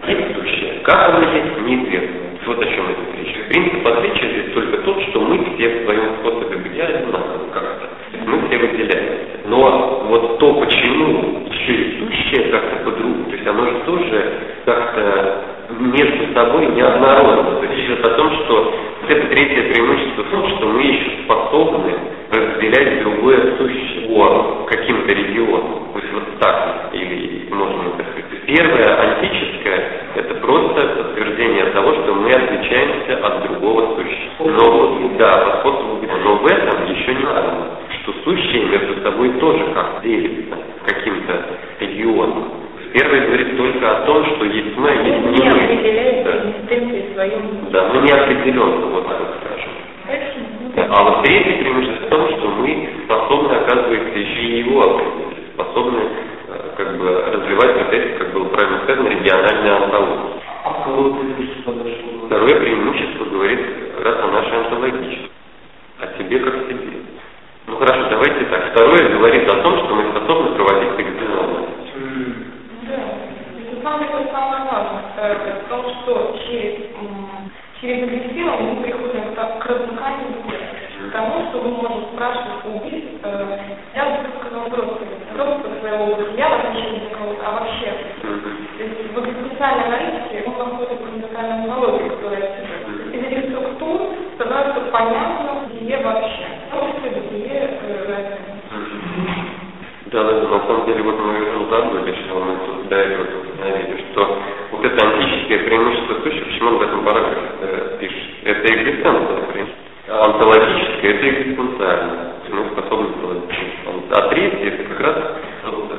есть 0.07 0.35
сущее. 0.35 0.81
Как 0.85 1.11
оно 1.11 1.31
есть, 1.31 1.61
неизвестно. 1.67 2.27
Вот 2.47 2.63
о. 2.63 2.76
Принцип 3.49 3.87
отличия 3.87 4.29
здесь 4.31 4.55
только 4.55 4.79
тот, 4.79 5.01
что 5.03 5.21
мы 5.21 5.45
все 5.55 5.69
в 5.69 5.85
своем 5.85 6.17
способе 6.21 6.57
бытия 6.57 6.87
одинаковы 6.87 7.51
как-то. 7.53 7.89
Мы 8.27 8.49
все 8.49 8.59
выделяемся. 8.59 9.27
Но 9.47 10.05
вот 10.09 10.39
то, 10.39 10.55
почему 10.55 11.47
еще 11.51 11.73
и 11.73 11.99
сущее 12.01 12.51
как-то 12.51 12.85
по-другому, 12.85 13.25
то 13.27 13.37
есть 13.37 13.47
оно 13.47 13.67
же 13.67 13.79
тоже 13.87 14.33
как-то 14.65 15.45
между 15.79 16.35
собой 16.35 16.67
неоднородно. 16.67 17.61
То 17.61 17.67
есть 17.67 17.87
идет 17.87 18.07
о 18.07 18.15
том, 18.17 18.33
что 18.45 18.75
вот 19.03 19.11
это 19.11 19.27
третье 19.29 19.73
преимущество 19.73 20.23
в 20.23 20.31
том, 20.31 20.49
что 20.57 20.67
мы 20.67 20.83
еще 20.83 21.11
способны 21.25 21.95
разделять 22.31 23.03
другое 23.03 23.57
сущее 23.57 24.09
по 24.09 24.67
каким-то 24.69 25.15
регионам. 25.15 25.93
То 25.93 25.99
есть 26.01 26.13
вот 26.13 26.39
так, 26.41 26.91
или 26.93 27.49
можно 27.51 27.91
так 27.97 28.07
сказать. 28.13 28.27
Первое, 28.47 29.01
антическое, 29.01 29.91
это 30.15 30.35
просто 30.35 30.81
подтверждение 30.97 31.67
того, 31.67 31.95
что 31.95 32.15
мы 32.15 32.31
отличаемся 32.31 33.27
от 33.27 33.43
другого 33.49 33.97
сущего. 33.97 34.51
Но, 34.51 35.11
да, 35.19 35.61
по 35.63 35.71
способу 35.71 36.07
но 36.23 36.37
в 36.37 36.47
этом 36.47 36.87
еще 36.87 37.15
не 37.15 37.23
сказано, 37.23 37.67
что 38.03 38.13
сущие 38.25 38.65
между 38.67 39.03
собой 39.03 39.31
тоже 40.07 40.29
как 40.47 40.47
делятся 40.47 40.57
каким-то 40.85 41.45
регионом. 41.81 42.53
Первый 42.93 43.21
говорит 43.27 43.57
только 43.57 43.91
о 43.91 44.07
том, 44.07 44.25
что 44.25 44.45
есть 44.45 44.77
мы, 44.77 44.89
а 44.89 44.93
есть 44.95 45.27
не 45.27 45.43
Не 45.43 45.51
мы. 45.51 45.61
определяется 45.65 46.33
Да. 46.33 46.51
экзистенцией 46.51 47.13
своем. 47.15 47.43
Да, 47.71 47.89
мы 47.93 48.01
не 48.03 48.13
определенно, 48.13 48.87
вот 48.87 49.09
так 49.09 49.19
скажем. 49.41 50.89
А 50.89 51.03
вот 51.03 51.25
третье 51.25 51.63
преимущество 51.63 52.07
в 52.07 52.09
том, 52.11 52.29
что 52.31 52.49
мы 52.49 52.89
способны, 53.05 53.53
оказывается, 53.53 54.19
еще 54.19 54.41
и 54.41 54.59
его 54.61 54.81
определить, 54.83 55.49
способны 55.55 55.99
э, 55.99 56.71
как 56.77 56.99
бы 56.99 57.23
развивать 57.33 57.77
вот 57.77 57.93
эти, 57.93 58.19
как 58.19 58.33
было 58.33 58.45
правильно 58.45 58.81
сказано, 58.85 59.09
региональные 59.09 59.73
антологии. 59.73 60.41
А 60.65 60.71
второе 60.83 61.13
преимущество 61.15 61.73
дошло. 61.75 62.27
Второе 62.27 62.61
преимущество 62.61 63.25
говорит 63.25 63.61
как 63.97 64.05
раз 64.07 64.17
о 64.25 64.29
нашей 64.29 64.57
антологичности, 64.59 65.31
о 66.01 66.19
себе 66.19 66.39
как 66.39 66.55
себе. 66.69 66.93
Ну 67.67 67.77
хорошо, 67.77 68.09
давайте 68.11 68.45
так. 68.45 68.71
Второе 68.73 69.09
говорит 69.09 69.49
о 69.51 69.61
том, 69.63 69.79
что 69.85 69.95
мы 69.97 70.05
способны 70.11 70.55
проводить 70.55 71.01
экзамены. 71.01 71.67
Да. 72.87 73.03
Это 73.59 73.83
самое, 73.83 74.09
это 74.09 74.31
самое 74.33 74.63
важное, 74.71 75.03
кстати, 75.11 75.65
в 75.65 75.69
том, 75.69 75.83
что 76.03 76.37
через, 76.47 76.75
м, 77.03 77.51
через 77.81 78.05
агрессивность 78.05 78.61
мы 78.63 78.83
приходим 78.85 79.35
к, 79.35 79.59
к 79.59 79.67
размыканию 79.67 80.29
взглядов, 80.39 80.77
к 81.09 81.13
тому, 81.13 81.49
что 81.51 81.63
мы 81.63 81.71
можем 81.83 82.05
спрашивать 82.15 82.63
у 82.65 82.77
убийц, 82.79 83.05
э, 83.25 83.59
я 83.97 84.05
бы 84.05 84.29
сказала 84.39 84.69
просто, 84.69 85.05
просто 85.35 85.81
своего 85.81 86.15
взгляда 86.15 86.55
в 86.57 86.65
отношении 86.69 87.09
кого-то, 87.11 87.43
а 87.45 87.51
вообще. 87.59 87.93
То 88.23 88.85
есть 88.85 89.13
в 89.13 89.19
экзистенциальной 89.19 89.85
аналитике 89.87 90.45
он 90.47 90.59
находит 90.59 90.99
фундаментальную 91.01 91.73
аналогию, 91.73 92.11
которая 92.11 92.43
сюжет. 92.55 93.15
Из 93.15 93.23
этих 93.27 93.51
структур 93.51 94.01
становится 94.37 94.81
понятно 94.93 95.67
бытие 95.67 95.99
вообще, 96.05 96.47
в 96.69 96.71
том 96.71 96.93
числе 96.95 97.11
бытие 97.21 97.71
э, 97.83 98.07
разные. 98.07 99.47
Да, 100.17 100.25
да, 100.25 100.33
на 100.33 100.67
самом 100.67 100.87
деле 100.87 101.03
вот 101.03 101.21
мы 101.21 101.43
уже 101.43 101.69
забыли, 101.69 102.17
что 102.25 102.41
мы 102.41 102.57
тут 102.65 102.89
до 102.89 102.97
этого 102.97 103.27
установили, 103.43 104.03
что 104.13 104.39
вот 104.73 104.83
это 104.83 105.07
антическое 105.09 105.59
преимущество 105.59 106.15
сущего, 106.23 106.45
почему 106.47 106.69
он 106.71 106.79
в 106.79 106.83
этом 106.85 107.05
параграфе 107.05 107.41
э, 107.61 107.97
пишет, 108.01 108.23
это 108.45 108.67
экзистенция. 108.67 109.67
А 110.09 110.25
антологическое 110.25 111.11
это 111.13 111.29
экзистенциально. 111.29 112.13
То 112.17 112.49
есть 112.49 112.55
мы 112.55 112.65
способны. 112.73 113.09
А 114.11 114.29
третье 114.31 114.69
это 114.69 114.85
как 114.85 115.01
раз 115.01 115.17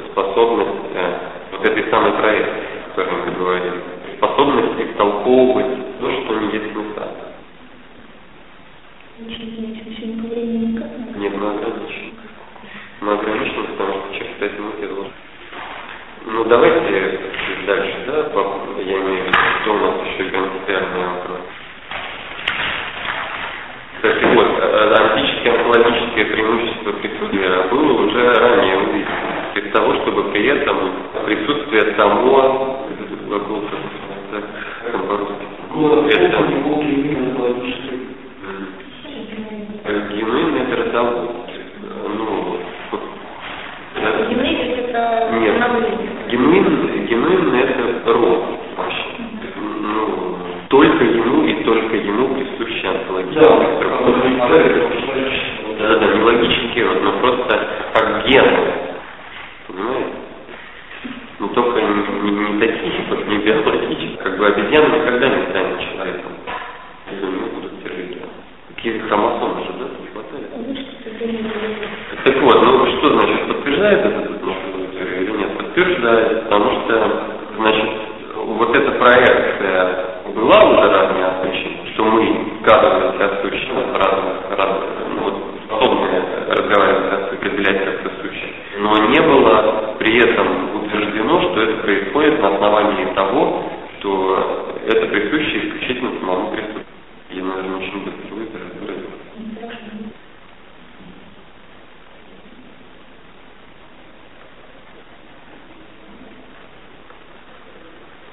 способность 0.09 0.95
э, 0.95 1.13
вот 1.51 1.65
этой 1.70 1.91
самой 1.91 2.13
проекции, 2.13 2.63
о 2.88 2.95
которой 2.95 3.22
мы 3.24 3.32
говорили. 3.38 3.82
Способность 4.18 4.82
истолковывать 4.82 5.68
то, 5.68 5.76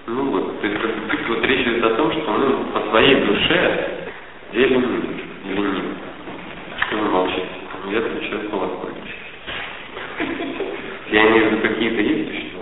Ну 0.07 0.30
вот, 0.30 0.61
то 0.61 0.66
есть 0.66 0.80
как 0.82 0.94
бы 0.94 1.09
тут 1.09 1.28
вот 1.28 1.46
речь 1.46 1.66
идет 1.66 1.84
о 1.84 1.94
том, 1.96 2.12
что 2.12 2.30
мы 2.30 2.64
по 2.72 2.90
своей 2.90 3.24
душе 3.24 4.11
делим 4.52 4.84
или 5.44 5.61
нет. 5.61 5.84
Что 6.86 6.96
вы 6.96 7.09
молчите? 7.09 7.48
Я 7.90 7.98
отвечаю 7.98 8.50
по 8.50 8.57
вас 8.59 8.70
Я 11.11 11.28
имею 11.28 11.48
в 11.48 11.52
виду, 11.52 11.68
какие-то 11.68 12.00
есть 12.02 12.30
еще 12.30 12.55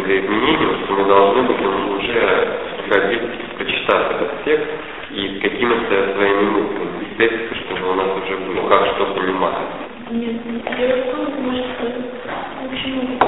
выдвигает 0.00 0.28
мнение, 0.28 0.68
что 0.84 0.94
мы 0.94 1.04
должны 1.04 1.42
будем 1.42 1.96
уже 1.96 2.58
приходить, 2.78 3.22
почитав 3.58 4.10
этот 4.12 4.44
текст 4.44 4.66
и 5.10 5.38
какими-то 5.40 6.14
своими 6.14 6.50
мыслями, 6.50 7.06
естественно, 7.10 7.56
чтобы 7.64 7.90
у 7.90 7.94
нас 7.94 8.06
уже 8.24 8.36
было, 8.38 8.68
как 8.68 8.86
что 8.94 9.06
понимать. 9.14 9.54
Нет, 10.10 10.36
я 10.78 10.96
расскажу, 10.96 11.30
может, 11.40 11.66
почему 12.70 13.18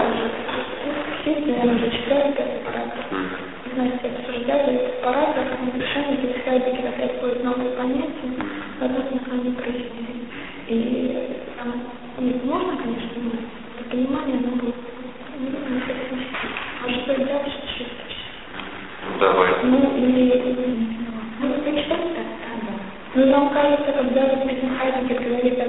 все, 1.20 1.30
наверное, 1.46 1.76
уже 1.76 1.90
читали 1.90 2.30
этот 2.30 2.64
параграф. 2.64 3.06
Знаете, 3.74 4.10
обсуждали 4.18 4.74
этот 4.74 5.02
параграф, 5.02 5.46
мы 5.60 5.80
решали, 5.80 6.18
если 6.22 6.88
опять 6.88 7.20
будет 7.20 7.44
новые 7.44 7.70
понятия, 7.70 8.32
возможно, 8.80 9.20
они 9.32 9.50
прояснили. 9.52 10.26
И 10.68 11.31
ذلك 23.72 23.96
قد 23.98 24.14
زادت 24.14 24.44
من 24.44 24.76
حيث 24.78 24.94
الكلام 25.10 25.61